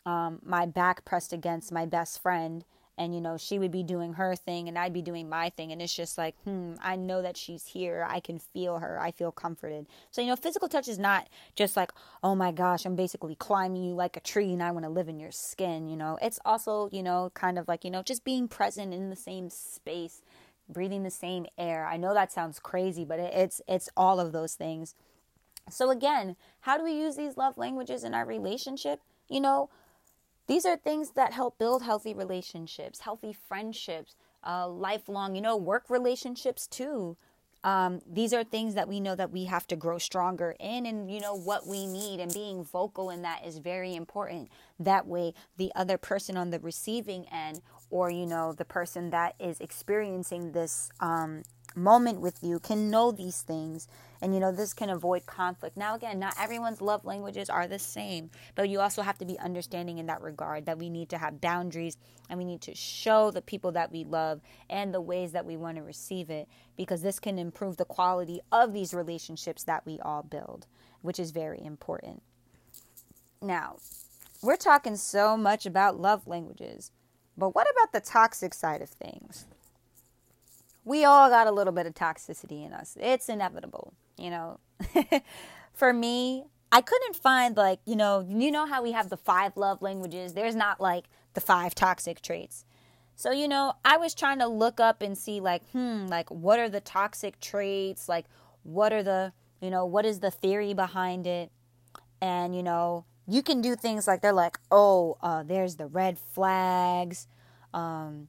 um, 0.05 0.39
my 0.43 0.65
back 0.65 1.05
pressed 1.05 1.31
against 1.31 1.71
my 1.71 1.85
best 1.85 2.21
friend 2.21 2.65
and 2.97 3.13
you 3.13 3.21
know 3.21 3.37
she 3.37 3.57
would 3.59 3.71
be 3.71 3.83
doing 3.83 4.13
her 4.13 4.35
thing 4.35 4.67
and 4.67 4.77
I'd 4.77 4.93
be 4.93 5.01
doing 5.01 5.29
my 5.29 5.49
thing. 5.49 5.71
And 5.71 5.81
it's 5.81 5.93
just 5.93 6.17
like 6.17 6.35
hmm 6.43 6.73
I 6.81 6.95
know 6.95 7.21
that 7.21 7.37
she's 7.37 7.65
here. 7.67 8.05
I 8.07 8.19
can 8.19 8.39
feel 8.39 8.79
her. 8.79 8.99
I 8.99 9.11
feel 9.11 9.31
comforted. 9.31 9.87
So 10.11 10.21
you 10.21 10.27
know 10.27 10.35
physical 10.35 10.67
touch 10.69 10.87
is 10.87 10.99
not 10.99 11.27
just 11.55 11.75
like 11.75 11.91
oh 12.23 12.35
my 12.35 12.51
gosh 12.51 12.85
I'm 12.85 12.95
basically 12.95 13.35
climbing 13.35 13.83
you 13.83 13.93
like 13.93 14.17
a 14.17 14.21
tree 14.21 14.53
and 14.53 14.63
I 14.63 14.71
want 14.71 14.85
to 14.85 14.89
live 14.91 15.09
in 15.09 15.19
your 15.19 15.31
skin 15.31 15.87
you 15.87 15.95
know. 15.97 16.17
It's 16.21 16.39
also 16.45 16.89
you 16.91 17.03
know 17.03 17.31
kind 17.33 17.57
of 17.57 17.67
like 17.67 17.83
you 17.83 17.91
know 17.91 18.03
just 18.03 18.23
being 18.23 18.47
present 18.47 18.93
in 18.93 19.09
the 19.09 19.15
same 19.15 19.49
space 19.49 20.21
breathing 20.69 21.03
the 21.03 21.11
same 21.11 21.45
air. 21.57 21.85
I 21.85 21.97
know 21.97 22.13
that 22.13 22.31
sounds 22.31 22.59
crazy 22.59 23.05
but 23.05 23.19
it's 23.19 23.61
it's 23.67 23.89
all 23.97 24.19
of 24.19 24.31
those 24.31 24.53
things. 24.53 24.95
So 25.69 25.89
again 25.89 26.35
how 26.61 26.77
do 26.77 26.83
we 26.83 26.93
use 26.93 27.15
these 27.15 27.37
love 27.37 27.57
languages 27.57 28.03
in 28.03 28.13
our 28.13 28.25
relationship? 28.25 28.99
You 29.29 29.41
know 29.41 29.69
these 30.47 30.65
are 30.65 30.75
things 30.75 31.11
that 31.11 31.33
help 31.33 31.57
build 31.57 31.83
healthy 31.83 32.13
relationships, 32.13 33.01
healthy 33.01 33.33
friendships, 33.33 34.15
uh, 34.45 34.67
lifelong, 34.67 35.35
you 35.35 35.41
know, 35.41 35.55
work 35.55 35.89
relationships 35.89 36.67
too. 36.67 37.17
Um, 37.63 38.01
these 38.05 38.33
are 38.33 38.43
things 38.43 38.75
that 38.75 38.89
we 38.89 38.99
know 38.99 39.15
that 39.15 39.31
we 39.31 39.45
have 39.45 39.65
to 39.67 39.77
grow 39.77 39.97
stronger 39.97 40.53
in 40.59 40.85
and 40.85 41.09
you 41.09 41.21
know 41.21 41.33
what 41.33 41.65
we 41.65 41.87
need 41.87 42.19
and 42.19 42.33
being 42.33 42.61
vocal 42.61 43.09
in 43.09 43.21
that 43.21 43.45
is 43.45 43.57
very 43.59 43.95
important 43.95 44.49
that 44.81 45.07
way 45.07 45.33
the 45.55 45.71
other 45.73 45.97
person 45.97 46.35
on 46.35 46.49
the 46.49 46.59
receiving 46.59 47.25
end 47.31 47.61
or 47.89 48.09
you 48.09 48.25
know 48.25 48.51
the 48.51 48.65
person 48.65 49.11
that 49.11 49.35
is 49.39 49.61
experiencing 49.61 50.51
this 50.51 50.89
um, 50.99 51.43
moment 51.75 52.19
with 52.19 52.43
you 52.43 52.59
can 52.59 52.89
know 52.89 53.11
these 53.11 53.41
things 53.41 53.87
and 54.21 54.33
you 54.33 54.39
know 54.39 54.51
this 54.51 54.73
can 54.73 54.89
avoid 54.89 55.25
conflict. 55.25 55.75
Now 55.75 55.95
again 55.95 56.19
not 56.19 56.35
everyone's 56.39 56.81
love 56.81 57.05
languages 57.05 57.49
are 57.49 57.67
the 57.67 57.79
same 57.79 58.29
but 58.55 58.69
you 58.69 58.79
also 58.79 59.01
have 59.01 59.17
to 59.19 59.25
be 59.25 59.39
understanding 59.39 59.97
in 59.97 60.05
that 60.07 60.21
regard 60.21 60.65
that 60.65 60.77
we 60.77 60.89
need 60.89 61.09
to 61.09 61.17
have 61.17 61.41
boundaries 61.41 61.97
and 62.29 62.37
we 62.37 62.45
need 62.45 62.61
to 62.61 62.75
show 62.75 63.31
the 63.31 63.41
people 63.41 63.71
that 63.73 63.91
we 63.91 64.03
love 64.03 64.41
and 64.69 64.93
the 64.93 65.01
ways 65.01 65.31
that 65.31 65.45
we 65.45 65.57
want 65.57 65.77
to 65.77 65.83
receive 65.83 66.29
it 66.29 66.47
because 66.77 67.01
this 67.01 67.19
can 67.19 67.37
improve 67.37 67.77
the 67.77 67.85
quality 67.85 68.39
of 68.51 68.73
these 68.73 68.93
relationships 68.93 69.63
that 69.63 69.85
we 69.85 69.99
all 69.99 70.23
build 70.23 70.67
which 71.01 71.19
is 71.19 71.31
very 71.31 71.61
important. 71.63 72.23
Now 73.41 73.77
we're 74.41 74.57
talking 74.57 74.95
so 74.95 75.37
much 75.37 75.65
about 75.65 75.99
love 75.99 76.27
languages 76.27 76.91
but 77.37 77.55
what 77.55 77.67
about 77.71 77.91
the 77.93 77.99
toxic 77.99 78.53
side 78.53 78.81
of 78.81 78.89
things 78.89 79.45
we 80.85 81.05
all 81.05 81.29
got 81.29 81.47
a 81.47 81.51
little 81.51 81.73
bit 81.73 81.85
of 81.85 81.93
toxicity 81.93 82.65
in 82.65 82.73
us. 82.73 82.97
It's 82.99 83.29
inevitable, 83.29 83.93
you 84.17 84.29
know. 84.29 84.59
For 85.73 85.93
me, 85.93 86.45
I 86.71 86.81
couldn't 86.81 87.15
find 87.15 87.55
like, 87.55 87.79
you 87.85 87.95
know, 87.95 88.25
you 88.27 88.51
know 88.51 88.65
how 88.65 88.83
we 88.83 88.91
have 88.91 89.09
the 89.09 89.17
five 89.17 89.55
love 89.55 89.81
languages? 89.81 90.33
There's 90.33 90.55
not 90.55 90.81
like 90.81 91.05
the 91.33 91.41
five 91.41 91.73
toxic 91.75 92.21
traits. 92.21 92.65
So, 93.15 93.31
you 93.31 93.47
know, 93.47 93.73
I 93.85 93.97
was 93.97 94.13
trying 94.13 94.39
to 94.39 94.47
look 94.47 94.79
up 94.79 95.01
and 95.01 95.17
see 95.17 95.39
like, 95.39 95.63
hmm, 95.71 96.07
like 96.07 96.29
what 96.29 96.59
are 96.59 96.69
the 96.69 96.81
toxic 96.81 97.39
traits? 97.39 98.09
Like 98.09 98.25
what 98.63 98.91
are 98.91 99.03
the, 99.03 99.33
you 99.61 99.69
know, 99.69 99.85
what 99.85 100.05
is 100.05 100.19
the 100.19 100.31
theory 100.31 100.73
behind 100.73 101.27
it? 101.27 101.51
And, 102.21 102.55
you 102.55 102.63
know, 102.63 103.05
you 103.27 103.41
can 103.41 103.61
do 103.61 103.75
things 103.75 104.07
like 104.07 104.21
they're 104.21 104.33
like, 104.33 104.59
oh, 104.71 105.17
uh, 105.21 105.43
there's 105.43 105.75
the 105.75 105.87
red 105.87 106.17
flags. 106.17 107.27
Um, 107.73 108.27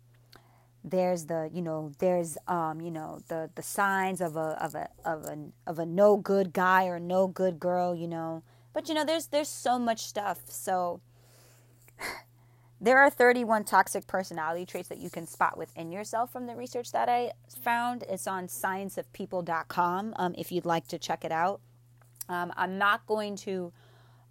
there's 0.85 1.25
the 1.25 1.49
you 1.53 1.63
know 1.63 1.93
there's 1.99 2.37
um 2.47 2.81
you 2.81 2.91
know 2.91 3.19
the 3.29 3.49
the 3.55 3.63
signs 3.63 4.21
of 4.21 4.37
a 4.37 4.63
of 4.63 4.75
a 4.75 4.89
of 5.05 5.25
a 5.25 5.39
of 5.67 5.79
a 5.79 5.87
no 5.87 6.17
good 6.17 6.53
guy 6.53 6.85
or 6.85 7.01
no 7.01 7.27
good 7.27 7.59
girl 7.59 7.95
you 7.95 8.07
know 8.07 8.43
but 8.75 8.87
you 8.89 8.95
know 8.95 9.05
there's 9.05 9.29
there's 9.29 9.49
so 9.49 9.79
much 9.79 10.05
stuff 10.05 10.43
so 10.47 11.01
there 12.81 12.99
are 12.99 13.09
31 13.09 13.65
toxic 13.65 14.07
personality 14.07 14.67
traits 14.67 14.89
that 14.89 14.99
you 14.99 15.09
can 15.09 15.27
spot 15.27 15.57
within 15.57 15.91
yourself 15.91 16.31
from 16.31 16.47
the 16.47 16.55
research 16.55 16.93
that 16.93 17.09
I 17.09 17.33
found. 17.63 18.05
It's 18.09 18.27
on 18.27 18.47
scienceofpeople.com 18.49 20.15
um, 20.17 20.35
if 20.37 20.53
you'd 20.53 20.67
like 20.67 20.89
to 20.89 20.99
check 20.99 21.25
it 21.25 21.33
out. 21.33 21.61
Um, 22.29 22.53
I'm 22.57 22.79
not 22.79 23.07
going 23.07 23.37
to 23.37 23.73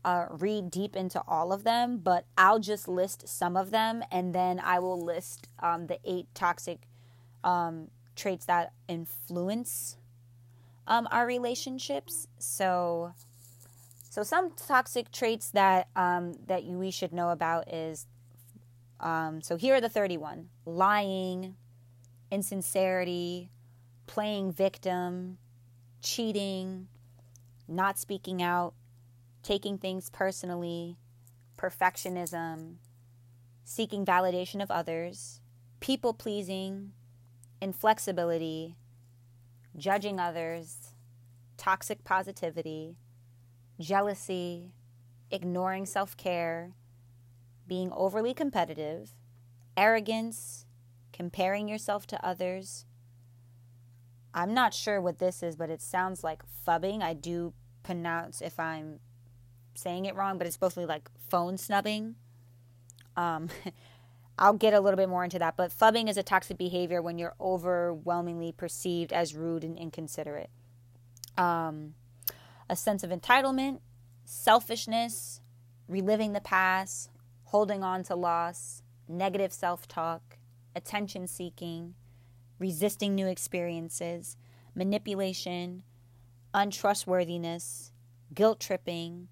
uh, 0.06 0.26
read 0.30 0.70
deep 0.70 0.96
into 0.96 1.22
all 1.28 1.54
of 1.54 1.64
them, 1.64 1.98
but 1.98 2.26
I'll 2.38 2.60
just 2.60 2.88
list 2.88 3.28
some 3.28 3.56
of 3.56 3.72
them 3.72 4.04
and 4.12 4.34
then 4.34 4.60
I 4.60 4.80
will 4.80 5.02
list 5.02 5.48
um, 5.60 5.88
the 5.88 6.00
eight 6.04 6.28
toxic 6.34 6.82
um, 7.44 7.90
traits 8.16 8.46
that 8.46 8.74
influence 8.88 9.98
um, 10.88 11.08
our 11.12 11.26
relationships. 11.26 12.28
So, 12.40 13.14
So 14.10 14.24
some 14.24 14.52
toxic 14.52 15.12
traits 15.12 15.50
that 15.52 15.88
um, 15.96 16.34
that 16.48 16.66
we 16.66 16.92
should 16.92 17.14
know 17.14 17.30
about 17.30 17.74
is 17.74 18.06
um, 19.00 19.42
so 19.42 19.58
here 19.58 19.76
are 19.76 19.82
the 19.82 19.90
31 19.90 20.50
lying, 20.66 21.56
insincerity, 22.32 23.50
playing 24.08 24.52
victim, 24.52 25.38
cheating, 26.02 26.88
not 27.68 28.00
speaking 28.00 28.42
out, 28.42 28.74
taking 29.44 29.78
things 29.78 30.10
personally, 30.10 30.98
perfectionism, 31.58 32.76
seeking 33.64 34.06
validation 34.06 34.64
of 34.64 34.72
others, 34.72 35.42
people 35.80 36.14
pleasing, 36.14 36.94
inflexibility, 37.62 38.78
judging 39.76 40.20
others, 40.20 40.94
toxic 41.58 42.04
positivity, 42.04 42.96
jealousy, 43.80 44.74
ignoring 45.30 45.86
self 45.86 46.16
care, 46.16 46.72
being 47.68 47.92
overly 47.92 48.34
competitive, 48.34 49.12
arrogance, 49.76 50.66
comparing 51.12 51.68
yourself 51.68 52.08
to 52.08 52.26
others. 52.26 52.86
I'm 54.34 54.54
not 54.54 54.74
sure 54.74 55.00
what 55.00 55.20
this 55.20 55.44
is, 55.44 55.56
but 55.56 55.70
it 55.70 55.82
sounds 55.82 56.24
like 56.24 56.42
phubbing. 56.68 57.04
I 57.04 57.14
do 57.14 57.54
pronounce 57.84 58.42
if 58.42 58.60
I'm 58.60 59.00
saying 59.74 60.06
it 60.06 60.16
wrong, 60.16 60.38
but 60.38 60.48
it's 60.48 60.56
supposed 60.56 60.76
to 60.76 60.82
be 60.82 60.86
like 60.86 61.10
phone 61.30 61.58
snubbing. 61.58 62.16
Um, 63.16 63.50
I'll 64.38 64.54
get 64.54 64.74
a 64.74 64.80
little 64.80 64.98
bit 64.98 65.10
more 65.10 65.24
into 65.24 65.38
that, 65.40 65.56
but 65.56 65.72
phubbing 65.72 66.10
is 66.10 66.18
a 66.18 66.24
toxic 66.24 66.58
behavior 66.58 67.02
when 67.02 67.20
you're 67.20 67.36
overwhelmingly 67.40 68.52
perceived 68.52 69.14
as 69.14 69.36
rude 69.36 69.64
and 69.64 69.78
inconsiderate. 69.78 70.50
Um, 71.38 71.94
a 72.70 72.76
sense 72.76 73.04
of 73.04 73.12
entitlement, 73.12 73.80
selfishness, 74.26 75.42
reliving 75.88 76.34
the 76.34 76.42
past, 76.42 77.10
holding 77.46 77.84
on 77.84 78.04
to 78.04 78.16
loss, 78.16 78.82
negative 79.08 79.54
self 79.54 79.88
talk, 79.88 80.38
attention 80.76 81.28
seeking, 81.28 81.94
resisting 82.58 83.14
new 83.14 83.28
experiences, 83.28 84.38
manipulation, 84.74 85.84
untrustworthiness, 86.54 87.92
guilt 88.34 88.60
tripping, 88.60 89.28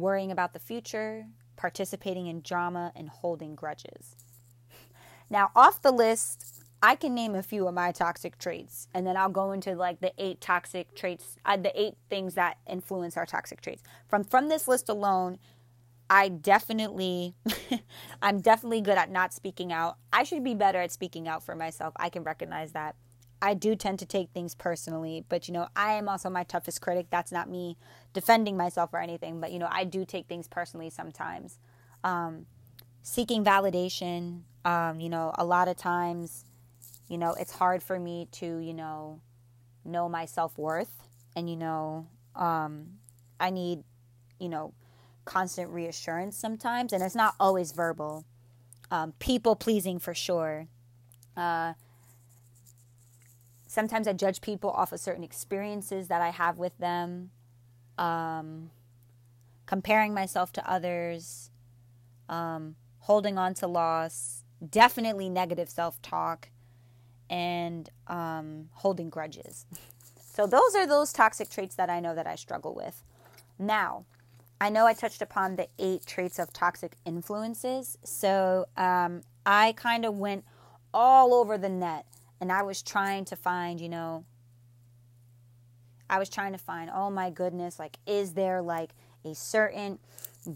worrying 0.00 0.30
about 0.30 0.52
the 0.52 0.58
future, 0.58 1.26
participating 1.56 2.26
in 2.26 2.40
drama, 2.40 2.92
and 2.96 3.08
holding 3.08 3.54
grudges. 3.54 4.16
Now, 5.28 5.50
off 5.54 5.80
the 5.80 5.92
list, 5.92 6.64
I 6.82 6.96
can 6.96 7.14
name 7.14 7.34
a 7.34 7.42
few 7.42 7.68
of 7.68 7.74
my 7.74 7.92
toxic 7.92 8.38
traits, 8.38 8.88
and 8.94 9.06
then 9.06 9.16
I'll 9.16 9.28
go 9.28 9.52
into 9.52 9.74
like 9.74 10.00
the 10.00 10.12
eight 10.18 10.40
toxic 10.40 10.94
traits, 10.94 11.36
uh, 11.44 11.56
the 11.56 11.78
eight 11.80 11.94
things 12.08 12.34
that 12.34 12.56
influence 12.68 13.16
our 13.16 13.26
toxic 13.26 13.60
traits. 13.60 13.82
From 14.08 14.24
from 14.24 14.48
this 14.48 14.66
list 14.66 14.88
alone, 14.88 15.38
I 16.08 16.28
definitely, 16.28 17.36
I'm 18.22 18.40
definitely 18.40 18.80
good 18.80 18.98
at 18.98 19.10
not 19.10 19.32
speaking 19.32 19.72
out. 19.72 19.98
I 20.12 20.24
should 20.24 20.42
be 20.42 20.54
better 20.54 20.80
at 20.80 20.90
speaking 20.90 21.28
out 21.28 21.44
for 21.44 21.54
myself. 21.54 21.94
I 21.96 22.08
can 22.08 22.24
recognize 22.24 22.72
that. 22.72 22.96
I 23.42 23.54
do 23.54 23.74
tend 23.74 23.98
to 24.00 24.06
take 24.06 24.30
things 24.30 24.54
personally, 24.54 25.24
but 25.28 25.48
you 25.48 25.54
know, 25.54 25.68
I 25.74 25.94
am 25.94 26.08
also 26.08 26.28
my 26.28 26.44
toughest 26.44 26.80
critic. 26.80 27.06
That's 27.10 27.32
not 27.32 27.48
me 27.48 27.76
defending 28.12 28.56
myself 28.56 28.90
or 28.92 29.00
anything, 29.00 29.40
but 29.40 29.52
you 29.52 29.58
know, 29.58 29.68
I 29.70 29.84
do 29.84 30.04
take 30.04 30.26
things 30.26 30.46
personally 30.46 30.90
sometimes. 30.90 31.58
Um, 32.04 32.46
seeking 33.02 33.44
validation, 33.44 34.42
um, 34.64 35.00
you 35.00 35.08
know, 35.08 35.32
a 35.38 35.44
lot 35.44 35.68
of 35.68 35.76
times, 35.76 36.44
you 37.08 37.18
know, 37.18 37.34
it's 37.38 37.52
hard 37.52 37.82
for 37.82 37.98
me 37.98 38.28
to, 38.32 38.58
you 38.58 38.74
know, 38.74 39.20
know 39.84 40.08
my 40.08 40.26
self 40.26 40.58
worth, 40.58 41.02
and 41.34 41.48
you 41.48 41.56
know, 41.56 42.06
um, 42.36 42.86
I 43.38 43.50
need, 43.50 43.84
you 44.38 44.48
know, 44.48 44.74
constant 45.24 45.70
reassurance 45.70 46.36
sometimes, 46.36 46.92
and 46.92 47.02
it's 47.02 47.14
not 47.14 47.34
always 47.40 47.72
verbal. 47.72 48.24
Um, 48.90 49.12
people 49.18 49.56
pleasing 49.56 49.98
for 49.98 50.14
sure. 50.14 50.66
Uh, 51.36 51.74
sometimes 53.70 54.08
I 54.08 54.12
judge 54.14 54.40
people 54.40 54.70
off 54.70 54.92
of 54.92 54.98
certain 54.98 55.22
experiences 55.22 56.08
that 56.08 56.20
I 56.20 56.30
have 56.30 56.58
with 56.58 56.76
them. 56.78 57.30
Um, 57.96 58.70
comparing 59.66 60.12
myself 60.12 60.52
to 60.52 60.68
others, 60.68 61.50
um, 62.28 62.74
holding 63.00 63.38
on 63.38 63.54
to 63.54 63.68
loss, 63.68 64.42
definitely 64.68 65.28
negative 65.28 65.68
self 65.70 66.02
talk, 66.02 66.48
and 67.28 67.88
um, 68.08 68.68
holding 68.72 69.08
grudges. 69.10 69.66
so, 70.20 70.46
those 70.46 70.74
are 70.74 70.86
those 70.86 71.12
toxic 71.12 71.48
traits 71.48 71.76
that 71.76 71.88
I 71.88 72.00
know 72.00 72.16
that 72.16 72.26
I 72.26 72.34
struggle 72.34 72.74
with. 72.74 73.04
Now, 73.58 74.06
I 74.60 74.70
know 74.70 74.86
I 74.86 74.94
touched 74.94 75.22
upon 75.22 75.54
the 75.54 75.68
eight 75.78 76.04
traits 76.04 76.38
of 76.38 76.52
toxic 76.52 76.96
influences. 77.04 77.96
So 78.02 78.66
um, 78.76 79.22
I 79.46 79.72
kind 79.72 80.04
of 80.04 80.18
went 80.18 80.44
all 80.92 81.32
over 81.32 81.56
the 81.56 81.68
net 81.68 82.04
and 82.40 82.50
I 82.50 82.62
was 82.62 82.82
trying 82.82 83.24
to 83.26 83.36
find, 83.36 83.80
you 83.80 83.88
know, 83.88 84.24
I 86.08 86.18
was 86.18 86.28
trying 86.28 86.52
to 86.52 86.58
find, 86.58 86.90
oh 86.92 87.10
my 87.10 87.30
goodness, 87.30 87.78
like, 87.78 87.98
is 88.06 88.32
there 88.32 88.62
like 88.62 88.90
a 89.24 89.34
certain 89.34 89.98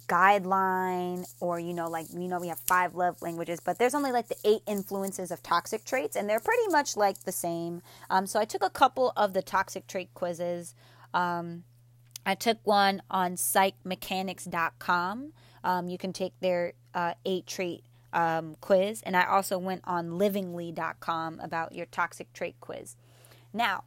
guideline 0.09 1.27
or, 1.40 1.61
you 1.61 1.75
know, 1.75 1.88
like, 1.88 2.07
you 2.12 2.27
know, 2.27 2.40
we 2.40 2.49
have 2.49 2.59
five 2.61 2.94
love 2.94 3.20
languages, 3.23 3.61
but 3.61 3.79
there's 3.79 3.94
only 3.94 4.11
like 4.11 4.29
the 4.29 4.37
eight 4.44 4.62
influences 4.66 5.31
of 5.31 5.42
toxic 5.42 5.85
traits 5.85 6.16
and 6.16 6.29
they're 6.29 6.40
pretty 6.40 6.66
much 6.70 6.97
like 6.97 7.23
the 7.25 7.33
same. 7.33 7.83
Um, 8.11 8.27
so 8.27 8.40
I 8.40 8.44
took 8.44 8.64
a 8.64 8.70
couple 8.70 9.12
of 9.16 9.33
the 9.33 9.42
toxic 9.42 9.87
trait 9.87 10.12
quizzes. 10.14 10.75
Um, 11.12 11.64
I 12.27 12.35
took 12.35 12.59
one 12.64 13.03
on 13.11 13.35
psychmechanics.com. 13.35 15.33
Um, 15.62 15.88
you 15.88 15.99
can 15.99 16.12
take 16.12 16.33
their 16.40 16.73
uh, 16.94 17.14
eight 17.25 17.47
trait 17.47 17.85
um, 18.14 18.57
quiz. 18.61 19.03
And 19.03 19.16
I 19.16 19.24
also 19.24 19.59
went 19.59 19.83
on 19.85 20.12
livingly.com 20.12 21.40
about 21.40 21.74
your 21.74 21.87
toxic 21.87 22.33
trait 22.33 22.57
quiz. 22.61 22.96
Now, 23.53 23.85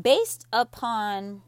based 0.00 0.46
upon 0.52 1.42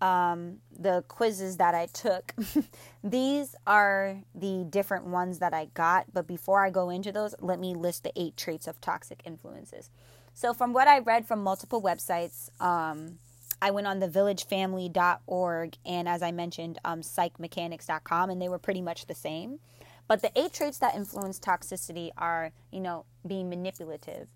um, 0.00 0.58
the 0.76 1.04
quizzes 1.08 1.58
that 1.58 1.74
I 1.74 1.86
took, 1.86 2.34
these 3.04 3.54
are 3.66 4.18
the 4.34 4.66
different 4.68 5.06
ones 5.06 5.38
that 5.38 5.54
I 5.54 5.66
got. 5.66 6.06
But 6.12 6.26
before 6.26 6.64
I 6.64 6.70
go 6.70 6.90
into 6.90 7.12
those, 7.12 7.34
let 7.40 7.60
me 7.60 7.74
list 7.74 8.02
the 8.02 8.12
eight 8.16 8.36
traits 8.36 8.66
of 8.66 8.80
toxic 8.80 9.22
influences. 9.24 9.90
So, 10.34 10.52
from 10.52 10.74
what 10.74 10.86
I 10.86 10.98
read 10.98 11.26
from 11.26 11.42
multiple 11.42 11.80
websites, 11.80 12.50
um, 12.60 13.18
I 13.62 13.70
went 13.70 13.86
on 13.86 14.00
the 14.00 14.08
villagefamily.org 14.08 15.78
and, 15.86 16.08
as 16.08 16.22
I 16.22 16.30
mentioned, 16.30 16.78
um, 16.84 17.00
psychmechanics.com, 17.00 18.28
and 18.28 18.42
they 18.42 18.48
were 18.48 18.58
pretty 18.58 18.82
much 18.82 19.06
the 19.06 19.14
same. 19.14 19.60
But 20.08 20.22
the 20.22 20.30
eight 20.36 20.52
traits 20.52 20.78
that 20.78 20.94
influence 20.94 21.40
toxicity 21.40 22.10
are, 22.16 22.52
you 22.70 22.80
know, 22.80 23.06
being 23.26 23.48
manipulative. 23.48 24.28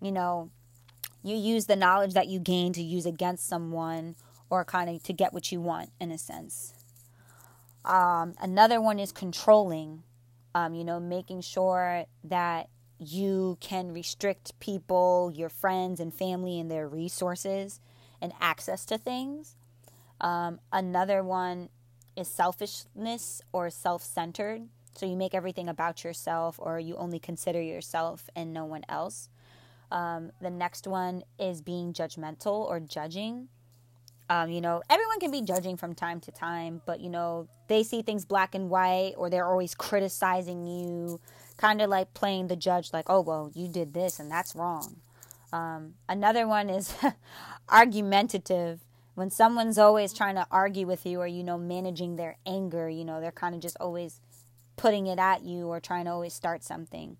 You 0.00 0.12
know, 0.12 0.50
you 1.22 1.36
use 1.36 1.66
the 1.66 1.76
knowledge 1.76 2.14
that 2.14 2.28
you 2.28 2.38
gain 2.38 2.72
to 2.74 2.82
use 2.82 3.06
against 3.06 3.48
someone 3.48 4.14
or 4.48 4.64
kind 4.64 4.88
of 4.88 5.02
to 5.02 5.12
get 5.12 5.32
what 5.32 5.50
you 5.50 5.60
want, 5.60 5.90
in 6.00 6.12
a 6.12 6.18
sense. 6.18 6.72
Um, 7.84 8.34
another 8.40 8.80
one 8.80 8.98
is 8.98 9.12
controlling, 9.12 10.02
um, 10.54 10.74
you 10.74 10.84
know, 10.84 11.00
making 11.00 11.40
sure 11.40 12.04
that 12.24 12.68
you 12.98 13.58
can 13.60 13.92
restrict 13.92 14.58
people, 14.60 15.32
your 15.34 15.48
friends 15.48 16.00
and 16.00 16.14
family, 16.14 16.58
and 16.58 16.70
their 16.70 16.88
resources 16.88 17.80
and 18.20 18.32
access 18.40 18.84
to 18.86 18.98
things. 18.98 19.56
Um, 20.20 20.60
another 20.72 21.22
one 21.22 21.68
is 22.16 22.28
selfishness 22.28 23.42
or 23.52 23.68
self 23.70 24.02
centered. 24.02 24.68
So 24.96 25.04
you 25.04 25.16
make 25.16 25.34
everything 25.34 25.68
about 25.68 26.04
yourself 26.04 26.58
or 26.58 26.80
you 26.80 26.96
only 26.96 27.18
consider 27.18 27.60
yourself 27.60 28.30
and 28.34 28.52
no 28.52 28.64
one 28.64 28.82
else. 28.88 29.28
Um, 29.90 30.32
the 30.40 30.50
next 30.50 30.86
one 30.86 31.22
is 31.38 31.60
being 31.60 31.92
judgmental 31.92 32.66
or 32.66 32.80
judging. 32.80 33.48
Um, 34.28 34.50
you 34.50 34.60
know, 34.60 34.82
everyone 34.90 35.20
can 35.20 35.30
be 35.30 35.42
judging 35.42 35.76
from 35.76 35.94
time 35.94 36.18
to 36.20 36.32
time, 36.32 36.80
but 36.86 37.00
you 37.00 37.10
know, 37.10 37.46
they 37.68 37.82
see 37.82 38.02
things 38.02 38.24
black 38.24 38.54
and 38.54 38.70
white 38.70 39.12
or 39.16 39.28
they're 39.28 39.46
always 39.46 39.74
criticizing 39.74 40.66
you, 40.66 41.20
kind 41.58 41.82
of 41.82 41.90
like 41.90 42.14
playing 42.14 42.48
the 42.48 42.56
judge, 42.56 42.92
like, 42.92 43.04
oh, 43.08 43.20
well, 43.20 43.50
you 43.54 43.68
did 43.68 43.92
this 43.92 44.18
and 44.18 44.30
that's 44.30 44.56
wrong. 44.56 44.96
Um, 45.52 45.94
another 46.08 46.48
one 46.48 46.70
is 46.70 46.94
argumentative. 47.68 48.80
When 49.14 49.30
someone's 49.30 49.78
always 49.78 50.12
trying 50.12 50.34
to 50.34 50.46
argue 50.50 50.86
with 50.86 51.06
you 51.06 51.20
or, 51.20 51.26
you 51.26 51.42
know, 51.42 51.56
managing 51.56 52.16
their 52.16 52.36
anger, 52.44 52.88
you 52.88 53.04
know, 53.04 53.20
they're 53.20 53.32
kind 53.32 53.54
of 53.54 53.60
just 53.60 53.76
always 53.80 54.20
putting 54.76 55.06
it 55.06 55.18
at 55.18 55.42
you 55.42 55.68
or 55.68 55.80
trying 55.80 56.04
to 56.04 56.10
always 56.10 56.34
start 56.34 56.62
something. 56.62 57.16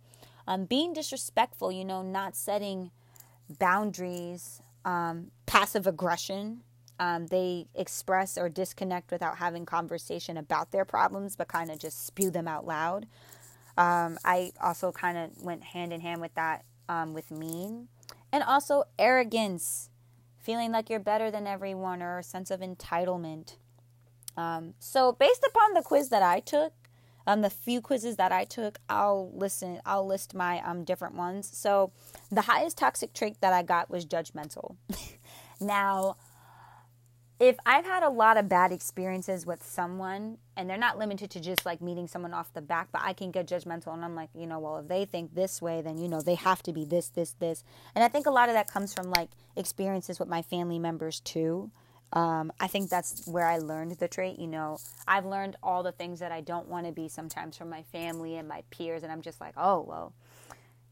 Um, 0.46 0.64
being 0.64 0.92
disrespectful, 0.92 1.72
you 1.72 1.84
know, 1.84 2.02
not 2.02 2.36
setting 2.36 2.90
boundaries, 3.58 4.60
um, 4.84 5.30
passive 5.46 5.86
aggression. 5.86 6.62
Um, 6.98 7.26
they 7.26 7.66
express 7.74 8.38
or 8.38 8.48
disconnect 8.48 9.10
without 9.10 9.38
having 9.38 9.66
conversation 9.66 10.36
about 10.36 10.70
their 10.70 10.84
problems, 10.84 11.36
but 11.36 11.48
kind 11.48 11.70
of 11.70 11.78
just 11.78 12.06
spew 12.06 12.30
them 12.30 12.48
out 12.48 12.66
loud. 12.66 13.06
Um, 13.76 14.18
I 14.24 14.52
also 14.62 14.92
kind 14.92 15.18
of 15.18 15.42
went 15.42 15.62
hand 15.62 15.92
in 15.92 16.00
hand 16.00 16.20
with 16.20 16.34
that 16.34 16.64
um, 16.88 17.12
with 17.12 17.30
mean 17.30 17.88
and 18.32 18.42
also 18.42 18.84
arrogance, 18.98 19.90
feeling 20.38 20.72
like 20.72 20.88
you're 20.88 21.00
better 21.00 21.30
than 21.30 21.46
everyone 21.46 22.02
or 22.02 22.18
a 22.18 22.22
sense 22.22 22.50
of 22.50 22.60
entitlement. 22.60 23.56
Um, 24.36 24.74
so 24.78 25.12
based 25.12 25.44
upon 25.48 25.74
the 25.74 25.82
quiz 25.82 26.08
that 26.10 26.22
I 26.22 26.40
took, 26.40 26.72
um, 27.26 27.42
the 27.42 27.50
few 27.50 27.80
quizzes 27.80 28.16
that 28.16 28.32
I 28.32 28.44
took, 28.44 28.78
I'll 28.88 29.30
listen. 29.34 29.80
I'll 29.84 30.06
list 30.06 30.34
my 30.34 30.60
um 30.64 30.84
different 30.84 31.14
ones. 31.14 31.50
So 31.52 31.92
the 32.30 32.42
highest 32.42 32.78
toxic 32.78 33.12
trait 33.12 33.40
that 33.40 33.52
I 33.52 33.62
got 33.62 33.90
was 33.90 34.06
judgmental. 34.06 34.76
now, 35.60 36.16
if 37.38 37.56
I've 37.66 37.84
had 37.84 38.02
a 38.02 38.08
lot 38.08 38.38
of 38.38 38.48
bad 38.48 38.72
experiences 38.72 39.44
with 39.44 39.62
someone, 39.62 40.38
and 40.56 40.70
they're 40.70 40.78
not 40.78 40.98
limited 40.98 41.30
to 41.32 41.40
just 41.40 41.66
like 41.66 41.82
meeting 41.82 42.08
someone 42.08 42.32
off 42.32 42.52
the 42.54 42.62
back, 42.62 42.88
but 42.92 43.02
I 43.04 43.12
can 43.12 43.30
get 43.30 43.46
judgmental, 43.46 43.92
and 43.92 44.04
I'm 44.04 44.14
like, 44.14 44.30
you 44.34 44.46
know, 44.46 44.58
well, 44.58 44.78
if 44.78 44.88
they 44.88 45.04
think 45.04 45.34
this 45.34 45.60
way, 45.60 45.82
then 45.82 45.98
you 45.98 46.08
know 46.08 46.22
they 46.22 46.36
have 46.36 46.62
to 46.62 46.72
be 46.72 46.84
this, 46.84 47.08
this, 47.08 47.32
this, 47.32 47.62
and 47.94 48.02
I 48.02 48.08
think 48.08 48.26
a 48.26 48.30
lot 48.30 48.48
of 48.48 48.54
that 48.54 48.70
comes 48.70 48.94
from 48.94 49.10
like 49.10 49.30
experiences 49.54 50.18
with 50.18 50.28
my 50.28 50.42
family 50.42 50.78
members 50.78 51.20
too. 51.20 51.70
Um, 52.12 52.52
I 52.60 52.66
think 52.68 52.88
that's 52.88 53.26
where 53.26 53.46
I 53.46 53.58
learned 53.58 53.92
the 53.92 54.08
trait. 54.08 54.38
You 54.38 54.46
know, 54.46 54.78
I've 55.06 55.26
learned 55.26 55.56
all 55.62 55.82
the 55.82 55.92
things 55.92 56.20
that 56.20 56.32
I 56.32 56.40
don't 56.40 56.68
want 56.68 56.86
to 56.86 56.92
be 56.92 57.08
sometimes 57.08 57.56
from 57.56 57.68
my 57.68 57.82
family 57.82 58.36
and 58.36 58.48
my 58.48 58.62
peers, 58.70 59.02
and 59.02 59.12
I'm 59.12 59.22
just 59.22 59.40
like, 59.40 59.54
oh, 59.56 59.80
well, 59.86 60.12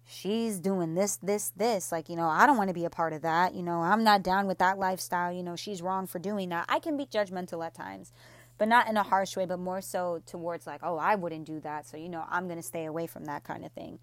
she's 0.06 0.58
doing 0.58 0.94
this, 0.94 1.16
this, 1.16 1.50
this. 1.56 1.92
Like, 1.92 2.08
you 2.08 2.16
know, 2.16 2.28
I 2.28 2.46
don't 2.46 2.56
want 2.56 2.68
to 2.68 2.74
be 2.74 2.84
a 2.84 2.90
part 2.90 3.12
of 3.12 3.22
that. 3.22 3.54
You 3.54 3.62
know, 3.62 3.80
I'm 3.80 4.04
not 4.04 4.22
down 4.22 4.46
with 4.46 4.58
that 4.58 4.78
lifestyle. 4.78 5.32
You 5.32 5.42
know, 5.42 5.56
she's 5.56 5.82
wrong 5.82 6.06
for 6.06 6.18
doing 6.18 6.48
that. 6.50 6.66
I 6.68 6.78
can 6.78 6.96
be 6.96 7.06
judgmental 7.06 7.64
at 7.64 7.74
times, 7.74 8.12
but 8.58 8.68
not 8.68 8.88
in 8.88 8.96
a 8.96 9.02
harsh 9.02 9.36
way, 9.36 9.46
but 9.46 9.58
more 9.58 9.80
so 9.80 10.22
towards 10.26 10.66
like, 10.66 10.80
oh, 10.82 10.96
I 10.96 11.14
wouldn't 11.14 11.46
do 11.46 11.60
that. 11.60 11.86
So, 11.86 11.96
you 11.96 12.08
know, 12.08 12.24
I'm 12.28 12.46
going 12.46 12.58
to 12.58 12.62
stay 12.62 12.84
away 12.84 13.06
from 13.06 13.24
that 13.26 13.44
kind 13.44 13.64
of 13.64 13.72
thing. 13.72 13.98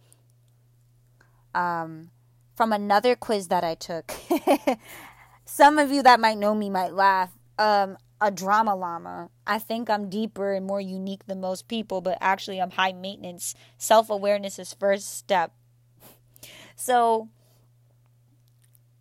Um, 1.54 2.10
from 2.56 2.74
another 2.74 3.16
quiz 3.16 3.48
that 3.50 3.64
I 3.64 3.76
took, 3.76 4.12
some 5.54 5.78
of 5.78 5.92
you 5.92 6.02
that 6.02 6.22
might 6.22 6.38
know 6.38 6.56
me 6.56 6.70
might 6.70 6.94
laugh. 6.94 7.30
Um, 7.60 7.98
a 8.22 8.32
drama 8.32 8.74
llama. 8.74 9.30
I 9.46 9.60
think 9.60 9.90
I'm 9.90 10.10
deeper 10.10 10.54
and 10.54 10.66
more 10.66 10.80
unique 10.80 11.26
than 11.26 11.42
most 11.42 11.68
people, 11.68 12.00
but 12.00 12.18
actually 12.22 12.62
I'm 12.62 12.72
high 12.72 12.94
maintenance. 12.94 13.54
Self 13.78 14.10
awareness 14.10 14.60
is 14.60 14.74
first 14.74 15.18
step. 15.18 15.52
So, 16.78 17.28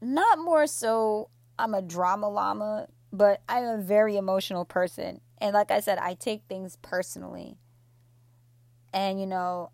not 0.00 0.40
more 0.40 0.66
so 0.66 1.30
I'm 1.56 1.72
a 1.72 1.82
drama 1.82 2.28
llama, 2.28 2.88
but 3.12 3.42
I'm 3.48 3.64
a 3.64 3.78
very 3.78 4.16
emotional 4.16 4.64
person. 4.64 5.20
And 5.38 5.54
like 5.54 5.70
I 5.70 5.78
said, 5.78 5.98
I 5.98 6.14
take 6.14 6.42
things 6.48 6.76
personally. 6.82 7.58
And, 8.92 9.20
you 9.20 9.26
know, 9.26 9.70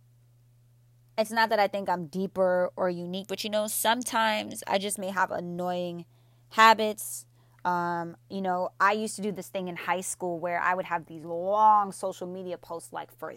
it's 1.17 1.31
not 1.31 1.49
that 1.49 1.59
I 1.59 1.69
think 1.69 1.89
I'm 1.89 2.07
deeper 2.09 2.71
or 2.77 2.91
unique, 2.91 3.29
but, 3.29 3.45
you 3.45 3.51
know, 3.51 3.67
sometimes 3.67 4.63
I 4.67 4.77
just 4.77 4.99
may 4.99 5.09
have 5.09 5.31
annoying 5.31 6.05
habits. 6.51 7.27
Um, 7.65 8.17
you 8.31 8.41
know, 8.41 8.71
I 8.79 8.93
used 8.93 9.17
to 9.17 9.23
do 9.23 9.33
this 9.33 9.49
thing 9.49 9.69
in 9.69 9.77
high 9.77 10.01
school 10.01 10.39
where 10.39 10.61
I 10.61 10.75
would 10.75 10.87
have 10.87 11.07
these 11.07 11.25
long 11.25 11.91
social 11.93 12.27
media 12.27 12.59
posts 12.59 12.93
like 12.93 13.11
for 13.19 13.35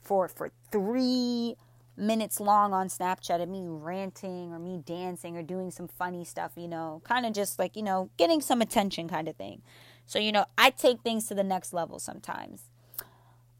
for 0.00 0.28
for 0.28 0.50
three 0.70 1.56
minutes 1.96 2.40
long 2.40 2.72
on 2.72 2.88
Snapchat 2.88 3.40
of 3.42 3.48
me 3.48 3.64
ranting 3.66 4.52
or 4.52 4.58
me 4.58 4.82
dancing 4.84 5.36
or 5.36 5.42
doing 5.42 5.70
some 5.70 5.88
funny 5.88 6.24
stuff, 6.24 6.52
you 6.56 6.68
know, 6.68 7.00
kind 7.04 7.24
of 7.24 7.32
just 7.32 7.58
like, 7.58 7.76
you 7.76 7.82
know, 7.82 8.10
getting 8.16 8.40
some 8.40 8.60
attention 8.60 9.08
kind 9.08 9.28
of 9.28 9.36
thing. 9.36 9.62
So, 10.06 10.18
you 10.18 10.32
know, 10.32 10.44
I 10.58 10.70
take 10.70 11.00
things 11.00 11.28
to 11.28 11.34
the 11.34 11.44
next 11.44 11.72
level 11.72 11.98
sometimes. 11.98 12.62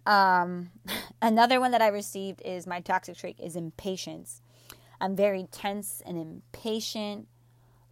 Um, 0.07 0.71
another 1.23 1.61
one 1.61 1.71
that 1.71 1.83
I 1.83 1.89
received 1.89 2.43
is 2.45 2.67
my 2.67 2.81
toxic 2.81 3.17
trait 3.17 3.39
is 3.41 3.57
impatience. 3.57 4.43
I'm 5.01 5.17
very 5.17 5.47
tense 5.51 6.03
and 6.05 6.19
impatient 6.19 7.29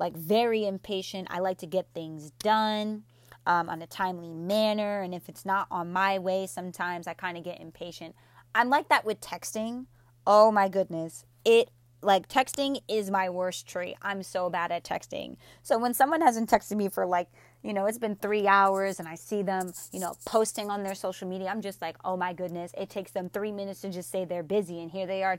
like 0.03 0.17
very 0.17 0.67
impatient. 0.67 1.29
I 1.31 1.39
like 1.39 1.59
to 1.59 1.67
get 1.67 1.87
things 1.95 2.33
done 2.41 3.05
um, 3.47 3.69
on 3.69 3.81
a 3.83 3.87
timely 3.87 4.35
manner. 4.35 5.01
And 5.01 5.15
if 5.15 5.29
it's 5.29 5.47
not 5.47 5.69
on 5.71 5.93
my 5.93 6.19
way, 6.19 6.49
sometimes 6.49 7.07
I 7.07 7.15
kind 7.15 7.39
of 7.39 7.45
get 7.45 7.61
impatient. 7.61 8.17
I'm 8.53 8.69
like 8.69 8.89
that 8.89 9.05
with 9.05 9.21
texting. 9.21 9.87
Oh 10.27 10.51
my 10.51 10.69
goodness. 10.69 11.25
It 11.45 11.71
like 12.03 12.29
texting 12.29 12.81
is 12.89 13.13
my 13.13 13.31
worst 13.31 13.69
trait. 13.69 13.95
I'm 14.03 14.25
so 14.25 14.51
bad 14.51 14.73
at 14.73 14.83
texting. 14.83 15.37
So 15.63 15.79
when 15.79 15.95
someone 15.95 16.21
hasn't 16.21 16.51
texted 16.51 16.77
me 16.77 16.89
for 16.89 17.07
like, 17.07 17.29
you 17.63 17.73
know, 17.73 17.87
it's 17.87 17.99
been 17.99 18.17
three 18.17 18.49
hours 18.49 18.99
and 18.99 19.07
I 19.07 19.15
see 19.15 19.43
them, 19.43 19.73
you 19.93 20.01
know, 20.01 20.17
posting 20.27 20.69
on 20.69 20.83
their 20.83 20.97
social 20.97 21.29
media, 21.29 21.47
I'm 21.47 21.63
just 21.63 21.81
like, 21.81 21.95
oh 22.05 22.17
my 22.17 22.33
goodness, 22.33 22.73
it 22.77 22.91
takes 22.91 23.13
them 23.13 23.31
three 23.31 23.53
minutes 23.53 23.83
to 23.83 23.89
just 23.89 24.11
say 24.11 24.25
they're 24.25 24.43
busy. 24.43 24.83
And 24.83 24.91
here 24.91 25.07
they 25.07 25.23
are 25.23 25.39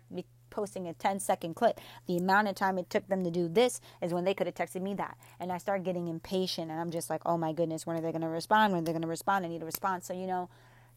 posting 0.53 0.87
a 0.87 0.93
10 0.93 1.19
second 1.19 1.55
clip. 1.55 1.81
The 2.07 2.17
amount 2.17 2.47
of 2.47 2.55
time 2.55 2.77
it 2.77 2.89
took 2.89 3.07
them 3.07 3.23
to 3.23 3.31
do 3.31 3.49
this 3.49 3.81
is 4.01 4.13
when 4.13 4.23
they 4.23 4.33
could 4.33 4.47
have 4.47 4.55
texted 4.55 4.81
me 4.81 4.93
that. 4.95 5.17
And 5.39 5.51
I 5.51 5.57
start 5.57 5.83
getting 5.83 6.07
impatient 6.07 6.71
and 6.71 6.79
I'm 6.79 6.91
just 6.91 7.09
like, 7.09 7.21
oh 7.25 7.37
my 7.37 7.51
goodness, 7.51 7.85
when 7.85 7.97
are 7.97 8.01
they 8.01 8.11
going 8.11 8.21
to 8.21 8.29
respond? 8.29 8.71
When 8.71 8.83
are 8.83 8.85
they 8.85 8.91
going 8.91 9.01
to 9.01 9.07
respond? 9.07 9.45
I 9.45 9.49
need 9.49 9.63
a 9.63 9.65
response. 9.65 10.05
So, 10.05 10.13
you 10.13 10.27
know, 10.27 10.49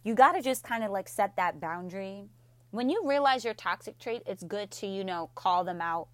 you 0.05 0.14
got 0.14 0.33
to 0.33 0.42
just 0.42 0.62
kind 0.62 0.85
of 0.85 0.90
like 0.90 1.09
set 1.09 1.35
that 1.37 1.59
boundary. 1.59 2.27
When 2.71 2.90
you 2.90 3.03
realize 3.09 3.45
your 3.45 3.55
toxic 3.55 3.99
trait, 3.99 4.23
it's 4.27 4.45
good 4.45 4.71
to, 4.73 4.87
you 4.87 5.03
know, 5.03 5.31
call 5.35 5.64
them 5.64 5.81
out 5.81 6.09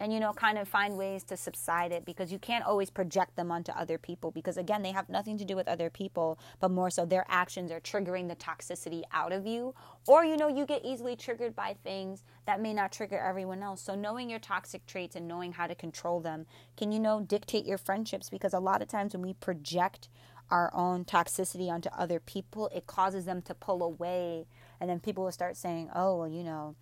and 0.00 0.12
you 0.12 0.20
know 0.20 0.32
kind 0.32 0.58
of 0.58 0.68
find 0.68 0.96
ways 0.96 1.24
to 1.24 1.36
subside 1.36 1.92
it 1.92 2.04
because 2.04 2.30
you 2.32 2.38
can't 2.38 2.64
always 2.64 2.90
project 2.90 3.36
them 3.36 3.50
onto 3.50 3.72
other 3.72 3.98
people 3.98 4.30
because 4.30 4.56
again 4.56 4.82
they 4.82 4.92
have 4.92 5.08
nothing 5.08 5.36
to 5.38 5.44
do 5.44 5.56
with 5.56 5.68
other 5.68 5.90
people 5.90 6.38
but 6.60 6.70
more 6.70 6.90
so 6.90 7.04
their 7.04 7.24
actions 7.28 7.70
are 7.70 7.80
triggering 7.80 8.28
the 8.28 8.36
toxicity 8.36 9.02
out 9.12 9.32
of 9.32 9.46
you. 9.46 9.74
Or 10.06 10.24
you 10.24 10.36
know 10.36 10.48
you 10.48 10.66
get 10.66 10.84
easily 10.84 11.16
triggered 11.16 11.54
by 11.54 11.76
things 11.82 12.22
that 12.46 12.60
may 12.60 12.72
not 12.72 12.92
trigger 12.92 13.18
everyone 13.18 13.62
else. 13.62 13.82
So 13.82 13.94
knowing 13.94 14.30
your 14.30 14.38
toxic 14.38 14.86
traits 14.86 15.16
and 15.16 15.28
knowing 15.28 15.52
how 15.52 15.66
to 15.66 15.74
control 15.74 16.20
them 16.20 16.46
can 16.76 16.92
you 16.92 17.00
know 17.00 17.20
dictate 17.20 17.66
your 17.66 17.78
friendships 17.78 18.30
because 18.30 18.54
a 18.54 18.60
lot 18.60 18.82
of 18.82 18.88
times 18.88 19.14
when 19.14 19.22
we 19.22 19.34
project 19.34 20.08
our 20.50 20.70
own 20.74 21.04
toxicity 21.04 21.68
onto 21.68 21.90
other 21.90 22.20
people 22.20 22.70
it 22.74 22.86
causes 22.86 23.24
them 23.24 23.42
to 23.42 23.54
pull 23.54 23.82
away. 23.82 24.46
And 24.80 24.88
then 24.88 25.00
people 25.00 25.24
will 25.24 25.32
start 25.32 25.56
saying 25.56 25.90
oh 25.94 26.16
well 26.18 26.28
you 26.28 26.44
know 26.44 26.76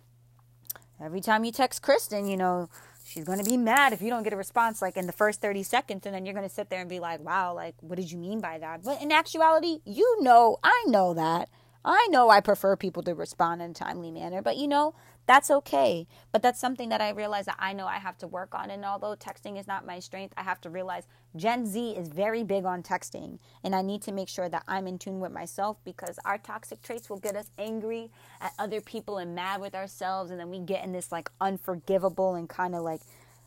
every 1.01 1.21
time 1.21 1.43
you 1.43 1.51
text 1.51 1.81
Kristen, 1.81 2.27
you 2.27 2.37
know, 2.37 2.69
she's 3.07 3.23
going 3.23 3.39
to 3.39 3.49
be 3.49 3.57
mad 3.57 3.93
if 3.93 4.01
you 4.01 4.09
don't 4.09 4.23
get 4.23 4.33
a 4.33 4.37
response 4.37 4.81
like 4.81 4.97
in 4.97 5.07
the 5.07 5.13
first 5.13 5.41
30 5.41 5.63
seconds 5.63 6.05
and 6.05 6.13
then 6.13 6.25
you're 6.25 6.35
going 6.35 6.47
to 6.47 6.53
sit 6.53 6.69
there 6.69 6.81
and 6.81 6.89
be 6.89 6.99
like 6.99 7.19
wow 7.21 7.53
like 7.53 7.75
what 7.81 7.95
did 7.95 8.11
you 8.11 8.17
mean 8.17 8.41
by 8.41 8.57
that? 8.57 8.83
But 8.83 9.01
in 9.01 9.11
actuality 9.11 9.79
you 9.85 10.21
know 10.21 10.57
i 10.63 10.83
know 10.87 11.13
that. 11.13 11.49
I 11.85 12.07
know 12.11 12.29
i 12.29 12.41
prefer 12.41 12.75
people 12.75 13.03
to 13.03 13.15
respond 13.15 13.61
in 13.61 13.71
a 13.71 13.73
timely 13.73 14.11
manner 14.11 14.41
but 14.41 14.57
you 14.57 14.67
know 14.67 14.93
that's 15.27 15.51
okay. 15.51 16.07
But 16.31 16.41
that's 16.41 16.59
something 16.59 16.89
that 16.89 17.01
I 17.01 17.09
realize 17.11 17.45
that 17.45 17.57
I 17.59 17.73
know 17.73 17.85
I 17.85 17.97
have 17.99 18.17
to 18.19 18.27
work 18.27 18.55
on. 18.55 18.71
And 18.71 18.83
although 18.85 19.15
texting 19.15 19.59
is 19.59 19.67
not 19.67 19.85
my 19.85 19.99
strength, 19.99 20.33
I 20.37 20.43
have 20.43 20.61
to 20.61 20.69
realize 20.69 21.03
Gen 21.35 21.67
Z 21.67 21.91
is 21.91 22.07
very 22.07 22.43
big 22.43 22.65
on 22.65 22.81
texting. 22.81 23.39
And 23.63 23.75
I 23.75 23.81
need 23.81 24.01
to 24.03 24.13
make 24.13 24.29
sure 24.29 24.49
that 24.49 24.63
I'm 24.67 24.87
in 24.87 24.97
tune 24.97 25.19
with 25.19 25.33
myself 25.33 25.77
because 25.83 26.17
our 26.25 26.37
toxic 26.37 26.81
traits 26.81 27.09
will 27.09 27.19
get 27.19 27.35
us 27.35 27.51
angry 27.57 28.09
at 28.41 28.53
other 28.57 28.81
people 28.81 29.17
and 29.17 29.35
mad 29.35 29.61
with 29.61 29.75
ourselves. 29.75 30.31
And 30.31 30.39
then 30.39 30.49
we 30.49 30.59
get 30.59 30.83
in 30.83 30.93
this 30.93 31.11
like 31.11 31.29
unforgivable 31.41 32.35
and 32.35 32.47
kind 32.49 32.73
of 32.73 32.83
like 32.83 33.01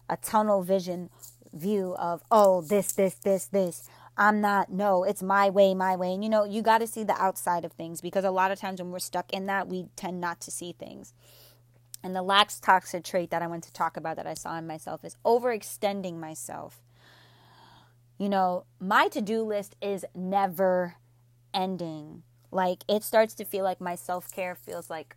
a 0.09 0.19
tunnel 0.19 0.63
vision 0.63 1.11
view 1.53 1.97
of, 1.99 2.23
oh, 2.31 2.61
this, 2.61 2.93
this, 2.93 3.15
this, 3.15 3.47
this. 3.47 3.89
I'm 4.19 4.43
not, 4.43 4.71
no, 4.71 5.05
it's 5.05 5.23
my 5.23 5.49
way, 5.49 5.73
my 5.73 5.97
way. 5.97 6.13
And 6.13 6.23
you 6.23 6.29
know, 6.29 6.45
you 6.45 6.61
got 6.61 6.79
to 6.79 6.87
see 6.87 7.05
the 7.05 7.21
outside 7.21 7.65
of 7.65 7.73
things 7.73 8.03
because 8.03 8.25
a 8.25 8.31
lot 8.31 8.51
of 8.51 8.59
times 8.61 8.83
when 8.83 8.91
we're 8.91 8.99
stuck 8.99 9.33
in 9.33 9.47
that, 9.47 9.69
we 9.69 9.87
tend 9.97 10.21
not 10.21 10.43
to 10.43 10.51
see 10.51 10.73
things. 10.73 11.15
And 12.03 12.17
the 12.17 12.23
last 12.23 12.63
toxic 12.63 13.05
trait 13.05 13.31
that 13.31 13.43
I 13.43 13.47
want 13.47 13.65
to 13.65 13.73
talk 13.73 13.97
about 13.97 14.17
that 14.17 14.27
I 14.27 14.35
saw 14.35 14.57
in 14.57 14.67
myself 14.67 15.05
is 15.05 15.17
overextending 15.25 16.19
myself. 16.19 16.81
You 18.19 18.29
know, 18.29 18.65
my 18.79 19.09
to 19.09 19.21
do 19.21 19.43
list 19.43 19.77
is 19.81 20.05
never 20.15 20.97
ending. 21.53 22.23
Like, 22.51 22.85
it 22.89 23.03
starts 23.03 23.35
to 23.35 23.45
feel 23.45 23.65
like 23.65 23.81
my 23.81 23.95
self 23.95 24.33
care 24.33 24.55
feels 24.55 24.91
like 24.91 25.17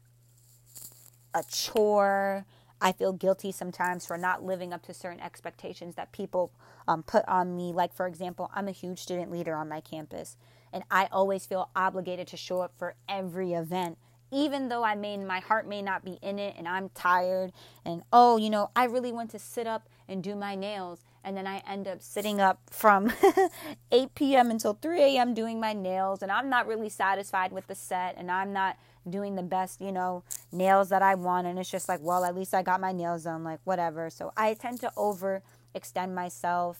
a 1.34 1.44
chore. 1.50 2.46
I 2.82 2.92
feel 2.92 3.14
guilty 3.14 3.52
sometimes 3.54 4.06
for 4.06 4.18
not 4.18 4.44
living 4.44 4.74
up 4.74 4.84
to 4.84 4.94
certain 4.94 5.22
expectations 5.22 5.96
that 5.96 6.12
people 6.12 6.52
um, 6.86 7.02
put 7.02 7.26
on 7.28 7.56
me. 7.56 7.72
Like, 7.72 7.94
for 7.94 8.08
example, 8.08 8.52
I'm 8.54 8.68
a 8.68 8.72
huge 8.72 9.00
student 9.00 9.32
leader 9.32 9.56
on 9.56 9.70
my 9.70 9.80
campus, 9.80 10.36
and 10.74 10.84
I 10.92 11.08
always 11.12 11.46
feel 11.46 11.70
obligated 11.76 12.28
to 12.28 12.38
show 12.38 12.60
up 12.60 12.74
for 12.78 12.96
every 13.08 13.54
event 13.54 13.98
even 14.34 14.68
though 14.70 14.84
I 14.84 14.96
may 14.96 15.16
my 15.18 15.40
heart 15.40 15.68
may 15.68 15.82
not 15.82 16.04
be 16.04 16.18
in 16.22 16.40
it 16.40 16.56
and 16.58 16.68
I'm 16.68 16.90
tired 16.90 17.54
and 17.86 18.04
oh, 18.12 18.38
you 18.38 18.50
know, 18.50 18.72
I 18.76 18.86
really 18.86 19.12
want 19.12 19.30
to 19.32 19.40
sit 19.40 19.68
up 19.68 19.88
and 20.08 20.24
do 20.24 20.36
my 20.36 20.56
nails 20.56 21.04
and 21.24 21.38
then 21.38 21.48
I 21.48 21.62
end 21.68 21.88
up 21.88 22.02
sitting 22.02 22.42
up 22.42 22.60
from 22.70 23.14
8 23.92 24.16
p.m. 24.16 24.52
until 24.52 24.74
3 24.74 25.02
a.m. 25.02 25.34
doing 25.34 25.60
my 25.60 25.74
nails 25.74 26.22
and 26.22 26.32
I'm 26.32 26.50
not 26.50 26.68
really 26.68 26.90
satisfied 26.90 27.52
with 27.52 27.68
the 27.68 27.76
set 27.76 28.16
and 28.18 28.30
I'm 28.32 28.52
not 28.52 28.78
doing 29.10 29.36
the 29.36 29.44
best, 29.44 29.80
you 29.80 29.92
know, 29.92 30.24
nails 30.52 30.90
that 30.90 31.02
I 31.02 31.16
want 31.16 31.48
and 31.48 31.60
it's 31.60 31.70
just 31.70 31.88
like, 31.88 32.00
well, 32.02 32.26
at 32.26 32.36
least 32.36 32.54
I 32.54 32.64
got 32.64 32.82
my 32.82 32.92
nails 32.92 33.24
done, 33.24 33.44
like 33.44 33.60
whatever. 33.64 34.10
So 34.10 34.34
I 34.36 34.54
tend 34.56 34.80
to 34.82 34.92
overextend 34.98 36.14
myself. 36.14 36.80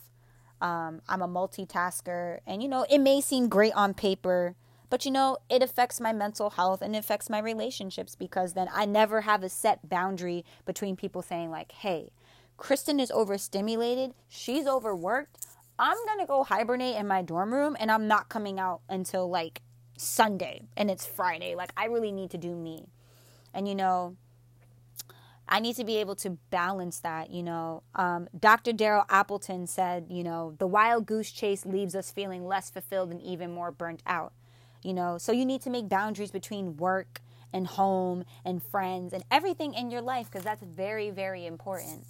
Um, 0.60 1.02
I'm 1.08 1.22
a 1.22 1.28
multitasker 1.28 2.40
and 2.48 2.64
you 2.64 2.70
know, 2.70 2.86
it 2.90 3.00
may 3.00 3.22
seem 3.22 3.48
great 3.48 3.74
on 3.74 3.94
paper 3.94 4.56
but 4.94 5.06
you 5.06 5.12
know, 5.12 5.40
it 5.50 5.64
affects 5.64 6.00
my 6.00 6.14
mental 6.14 6.52
health 6.52 6.84
and 6.84 6.96
it 6.96 7.00
affects 7.00 7.28
my 7.28 7.40
relationships 7.40 8.16
because 8.16 8.54
then 8.54 8.68
I 8.72 8.86
never 8.86 9.22
have 9.22 9.42
a 9.42 9.50
set 9.50 9.90
boundary 9.90 10.46
between 10.68 10.96
people 10.96 11.24
saying, 11.24 11.50
like, 11.50 11.72
hey, 11.72 12.12
Kristen 12.58 13.00
is 13.00 13.10
overstimulated, 13.10 14.14
she's 14.30 14.68
overworked. 14.68 15.48
I'm 15.80 15.98
gonna 16.06 16.28
go 16.28 16.44
hibernate 16.44 16.96
in 16.96 17.08
my 17.08 17.24
dorm 17.24 17.56
room 17.56 17.76
and 17.80 17.92
I'm 17.92 18.08
not 18.08 18.30
coming 18.30 18.60
out 18.60 18.82
until 18.88 19.28
like 19.28 19.64
Sunday 19.98 20.62
and 20.78 20.92
it's 20.92 21.08
Friday. 21.08 21.56
Like, 21.56 21.72
I 21.76 21.86
really 21.86 22.12
need 22.12 22.30
to 22.30 22.38
do 22.38 22.54
me. 22.54 22.86
And, 23.52 23.68
you 23.68 23.74
know, 23.74 24.16
I 25.50 25.60
need 25.60 25.76
to 25.78 25.84
be 25.86 25.98
able 25.98 26.18
to 26.18 26.38
balance 26.52 27.00
that. 27.00 27.32
You 27.32 27.42
know, 27.42 27.82
um, 27.96 28.28
Dr. 28.40 28.74
Daryl 28.74 29.06
Appleton 29.10 29.66
said, 29.66 30.06
you 30.12 30.24
know, 30.24 30.54
the 30.60 30.68
wild 30.68 31.08
goose 31.08 31.32
chase 31.32 31.66
leaves 31.66 31.96
us 31.96 32.12
feeling 32.12 32.46
less 32.46 32.70
fulfilled 32.70 33.10
and 33.10 33.20
even 33.24 33.52
more 33.52 33.72
burnt 33.72 34.04
out. 34.06 34.34
You 34.84 34.94
know, 34.94 35.18
so 35.18 35.32
you 35.32 35.46
need 35.46 35.62
to 35.62 35.70
make 35.70 35.88
boundaries 35.88 36.32
between 36.32 36.78
work 36.78 37.22
and 37.54 37.68
home 37.68 38.26
and 38.44 38.62
friends 38.62 39.14
and 39.14 39.24
everything 39.32 39.74
in 39.74 39.92
your 39.92 40.02
life 40.02 40.30
because 40.30 40.44
that's 40.44 40.64
very, 40.64 41.10
very 41.10 41.46
important. 41.46 42.06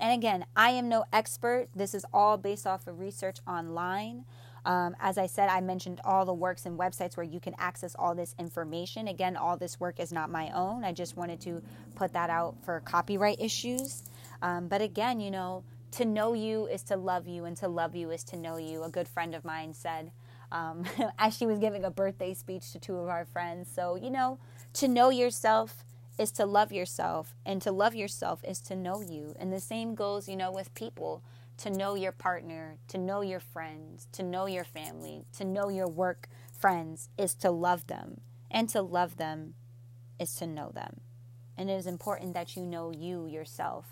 And 0.00 0.12
again, 0.12 0.44
I 0.56 0.70
am 0.70 0.88
no 0.88 1.04
expert. 1.12 1.68
This 1.74 1.94
is 1.94 2.04
all 2.12 2.36
based 2.36 2.66
off 2.66 2.86
of 2.86 2.98
research 2.98 3.38
online. 3.46 4.24
Um, 4.64 4.96
as 5.00 5.18
I 5.18 5.26
said, 5.26 5.48
I 5.48 5.60
mentioned 5.60 6.00
all 6.04 6.24
the 6.24 6.34
works 6.34 6.66
and 6.66 6.78
websites 6.78 7.16
where 7.16 7.24
you 7.24 7.40
can 7.40 7.54
access 7.58 7.94
all 7.98 8.14
this 8.14 8.34
information. 8.38 9.08
Again, 9.08 9.36
all 9.36 9.56
this 9.56 9.80
work 9.80 9.98
is 9.98 10.12
not 10.12 10.30
my 10.30 10.50
own. 10.50 10.84
I 10.84 10.92
just 10.92 11.16
wanted 11.16 11.40
to 11.42 11.62
put 11.94 12.12
that 12.12 12.30
out 12.30 12.56
for 12.64 12.80
copyright 12.80 13.40
issues. 13.40 14.02
Um, 14.42 14.68
but 14.68 14.82
again, 14.82 15.20
you 15.20 15.30
know, 15.30 15.64
to 15.92 16.04
know 16.04 16.34
you 16.34 16.66
is 16.66 16.82
to 16.84 16.96
love 16.96 17.26
you, 17.26 17.44
and 17.44 17.56
to 17.58 17.68
love 17.68 17.96
you 17.96 18.10
is 18.10 18.22
to 18.24 18.36
know 18.36 18.56
you. 18.56 18.82
A 18.82 18.90
good 18.90 19.08
friend 19.08 19.34
of 19.34 19.44
mine 19.44 19.72
said, 19.72 20.12
um, 20.52 20.84
as 21.18 21.36
she 21.36 21.46
was 21.46 21.58
giving 21.58 21.84
a 21.84 21.90
birthday 21.90 22.34
speech 22.34 22.72
to 22.72 22.78
two 22.78 22.96
of 22.96 23.08
our 23.08 23.24
friends. 23.24 23.70
So, 23.72 23.96
you 23.96 24.10
know, 24.10 24.38
to 24.74 24.88
know 24.88 25.10
yourself 25.10 25.84
is 26.18 26.32
to 26.32 26.44
love 26.46 26.72
yourself, 26.72 27.34
and 27.46 27.62
to 27.62 27.70
love 27.70 27.94
yourself 27.94 28.40
is 28.42 28.60
to 28.62 28.74
know 28.74 29.00
you. 29.00 29.34
And 29.38 29.52
the 29.52 29.60
same 29.60 29.94
goes, 29.94 30.28
you 30.28 30.36
know, 30.36 30.50
with 30.50 30.74
people 30.74 31.22
to 31.58 31.70
know 31.70 31.94
your 31.94 32.12
partner, 32.12 32.76
to 32.88 32.98
know 32.98 33.20
your 33.20 33.40
friends, 33.40 34.08
to 34.12 34.22
know 34.22 34.46
your 34.46 34.64
family, 34.64 35.26
to 35.36 35.44
know 35.44 35.68
your 35.68 35.88
work 35.88 36.28
friends 36.52 37.08
is 37.16 37.34
to 37.36 37.50
love 37.50 37.86
them. 37.86 38.20
And 38.50 38.68
to 38.70 38.80
love 38.80 39.16
them 39.16 39.54
is 40.18 40.34
to 40.36 40.46
know 40.46 40.70
them. 40.70 41.00
And 41.56 41.68
it 41.68 41.74
is 41.74 41.86
important 41.86 42.34
that 42.34 42.56
you 42.56 42.64
know 42.64 42.90
you 42.90 43.26
yourself. 43.26 43.86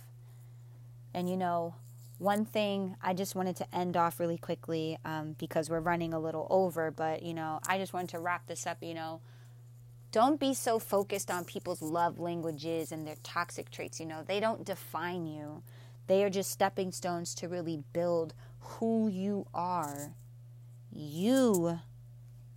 And 1.12 1.28
you 1.28 1.36
know, 1.36 1.74
one 2.18 2.44
thing 2.44 2.96
I 3.02 3.12
just 3.12 3.34
wanted 3.34 3.56
to 3.56 3.74
end 3.74 3.96
off 3.96 4.18
really 4.18 4.38
quickly 4.38 4.98
um, 5.04 5.34
because 5.38 5.68
we're 5.68 5.80
running 5.80 6.14
a 6.14 6.18
little 6.18 6.46
over, 6.48 6.90
but 6.90 7.22
you 7.22 7.34
know, 7.34 7.60
I 7.66 7.78
just 7.78 7.92
wanted 7.92 8.10
to 8.10 8.18
wrap 8.18 8.46
this 8.46 8.66
up. 8.66 8.78
You 8.82 8.94
know, 8.94 9.20
don't 10.12 10.40
be 10.40 10.54
so 10.54 10.78
focused 10.78 11.30
on 11.30 11.44
people's 11.44 11.82
love 11.82 12.18
languages 12.18 12.90
and 12.90 13.06
their 13.06 13.16
toxic 13.22 13.70
traits. 13.70 14.00
You 14.00 14.06
know, 14.06 14.22
they 14.26 14.40
don't 14.40 14.64
define 14.64 15.26
you, 15.26 15.62
they 16.06 16.24
are 16.24 16.30
just 16.30 16.50
stepping 16.50 16.92
stones 16.92 17.34
to 17.36 17.48
really 17.48 17.82
build 17.92 18.34
who 18.60 19.08
you 19.08 19.46
are. 19.52 20.14
You, 20.90 21.80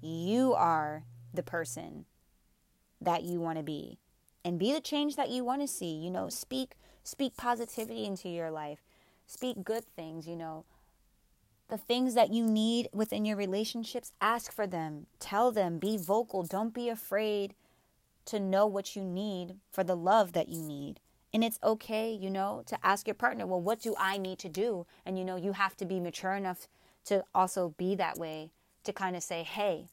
you 0.01 0.53
are 0.53 1.03
the 1.33 1.43
person 1.43 2.05
that 3.01 3.23
you 3.23 3.39
want 3.41 3.57
to 3.57 3.63
be 3.63 3.99
and 4.45 4.57
be 4.57 4.71
the 4.71 4.81
change 4.81 5.15
that 5.17 5.29
you 5.29 5.43
want 5.43 5.61
to 5.61 5.67
see. 5.67 5.93
You 5.93 6.09
know, 6.09 6.29
speak 6.29 6.75
speak 7.03 7.35
positivity 7.35 8.05
into 8.05 8.29
your 8.29 8.51
life. 8.51 8.88
Speak 9.29 9.63
good 9.63 9.85
things, 9.95 10.27
you 10.27 10.35
know. 10.35 10.65
The 11.69 11.77
things 11.77 12.15
that 12.15 12.33
you 12.33 12.47
need 12.47 12.89
within 12.91 13.25
your 13.25 13.37
relationships, 13.37 14.11
ask 14.19 14.51
for 14.51 14.65
them. 14.65 15.05
Tell 15.19 15.51
them, 15.51 15.77
be 15.77 15.97
vocal. 15.97 16.41
Don't 16.41 16.73
be 16.73 16.89
afraid 16.89 17.53
to 18.25 18.39
know 18.39 18.65
what 18.65 18.95
you 18.95 19.03
need 19.03 19.57
for 19.69 19.83
the 19.83 19.95
love 19.95 20.33
that 20.33 20.49
you 20.49 20.63
need. 20.63 20.99
And 21.31 21.43
it's 21.43 21.59
okay, 21.63 22.11
you 22.11 22.31
know, 22.31 22.63
to 22.65 22.77
ask 22.83 23.05
your 23.05 23.13
partner, 23.13 23.45
well, 23.45 23.61
what 23.61 23.83
do 23.83 23.93
I 23.99 24.17
need 24.17 24.39
to 24.39 24.49
do? 24.49 24.87
And, 25.05 25.15
you 25.15 25.23
know, 25.23 25.35
you 25.35 25.51
have 25.51 25.77
to 25.77 25.85
be 25.85 25.99
mature 25.99 26.33
enough 26.33 26.67
to 27.05 27.23
also 27.35 27.75
be 27.77 27.93
that 27.95 28.17
way 28.17 28.49
to 28.83 28.91
kind 28.91 29.15
of 29.15 29.21
say, 29.21 29.43
hey, 29.43 29.89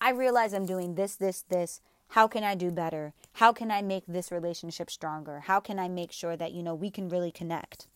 I 0.00 0.10
realize 0.10 0.54
I'm 0.54 0.64
doing 0.64 0.94
this, 0.94 1.16
this, 1.16 1.42
this. 1.42 1.80
How 2.10 2.28
can 2.28 2.44
I 2.44 2.54
do 2.54 2.70
better? 2.70 3.14
How 3.32 3.52
can 3.52 3.72
I 3.72 3.82
make 3.82 4.04
this 4.06 4.30
relationship 4.30 4.92
stronger? 4.92 5.40
How 5.40 5.58
can 5.58 5.80
I 5.80 5.88
make 5.88 6.12
sure 6.12 6.36
that, 6.36 6.52
you 6.52 6.62
know, 6.62 6.76
we 6.76 6.92
can 6.92 7.08
really 7.08 7.32
connect? 7.32 7.88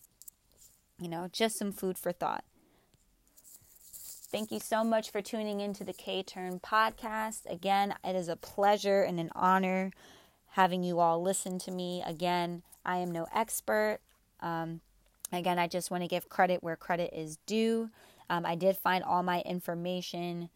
You 1.01 1.09
know, 1.09 1.27
just 1.31 1.57
some 1.57 1.71
food 1.71 1.97
for 1.97 2.11
thought. 2.11 2.43
Thank 4.31 4.51
you 4.51 4.59
so 4.59 4.83
much 4.83 5.09
for 5.09 5.21
tuning 5.21 5.59
into 5.59 5.83
the 5.83 5.93
K 5.93 6.21
Turn 6.23 6.59
podcast. 6.59 7.51
Again, 7.51 7.95
it 8.03 8.15
is 8.15 8.29
a 8.29 8.35
pleasure 8.35 9.01
and 9.01 9.19
an 9.19 9.31
honor 9.35 9.91
having 10.51 10.83
you 10.83 10.99
all 10.99 11.21
listen 11.21 11.57
to 11.59 11.71
me. 11.71 12.03
Again, 12.05 12.61
I 12.85 12.97
am 12.97 13.11
no 13.11 13.27
expert. 13.33 13.99
Um, 14.41 14.81
again, 15.33 15.57
I 15.57 15.67
just 15.67 15.89
want 15.89 16.03
to 16.03 16.07
give 16.07 16.29
credit 16.29 16.61
where 16.61 16.75
credit 16.75 17.13
is 17.13 17.39
due. 17.45 17.89
Um, 18.29 18.45
I 18.45 18.55
did 18.55 18.77
find 18.77 19.03
all 19.03 19.23
my 19.23 19.41
information 19.41 20.49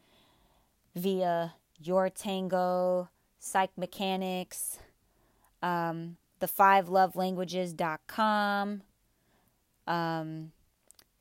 via 0.95 1.55
Your 1.81 2.10
Tango, 2.10 3.10
Psych 3.39 3.71
Mechanics, 3.77 4.79
um, 5.62 6.17
the 6.39 6.47
five 6.47 6.88
love 6.88 7.15
languages.com, 7.15 8.84
um, 9.88 10.52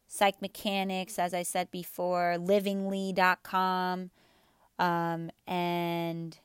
Psych 0.06 0.40
Mechanics, 0.40 1.18
as 1.18 1.34
I 1.34 1.42
said 1.42 1.70
before, 1.70 2.36
livingly.com, 2.38 4.10
um, 4.78 5.30
and 5.46 6.38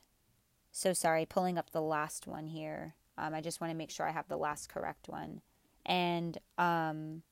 so 0.72 0.92
sorry, 0.92 1.26
pulling 1.26 1.58
up 1.58 1.70
the 1.70 1.82
last 1.82 2.26
one 2.26 2.46
here. 2.46 2.94
Um, 3.18 3.34
I 3.34 3.40
just 3.40 3.60
want 3.60 3.70
to 3.70 3.76
make 3.76 3.90
sure 3.90 4.08
I 4.08 4.12
have 4.12 4.28
the 4.28 4.36
last 4.36 4.68
correct 4.68 5.08
one. 5.08 5.42
And, 5.84 6.38
um, 6.58 7.22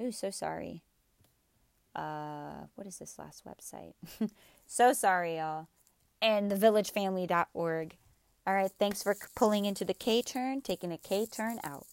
ooh, 0.00 0.12
so 0.12 0.30
sorry. 0.30 0.82
Uh, 1.94 2.66
what 2.74 2.86
is 2.86 2.98
this 2.98 3.18
last 3.18 3.44
website? 3.46 3.94
so 4.66 4.92
sorry, 4.92 5.38
y'all. 5.38 5.68
And 6.20 6.50
thevillagefamily.org. 6.50 7.96
All 8.46 8.54
right, 8.54 8.70
thanks 8.78 9.02
for 9.02 9.16
pulling 9.34 9.64
into 9.64 9.84
the 9.84 9.94
K 9.94 10.22
turn, 10.22 10.60
taking 10.60 10.92
a 10.92 10.98
K 10.98 11.26
turn 11.26 11.58
out. 11.64 11.86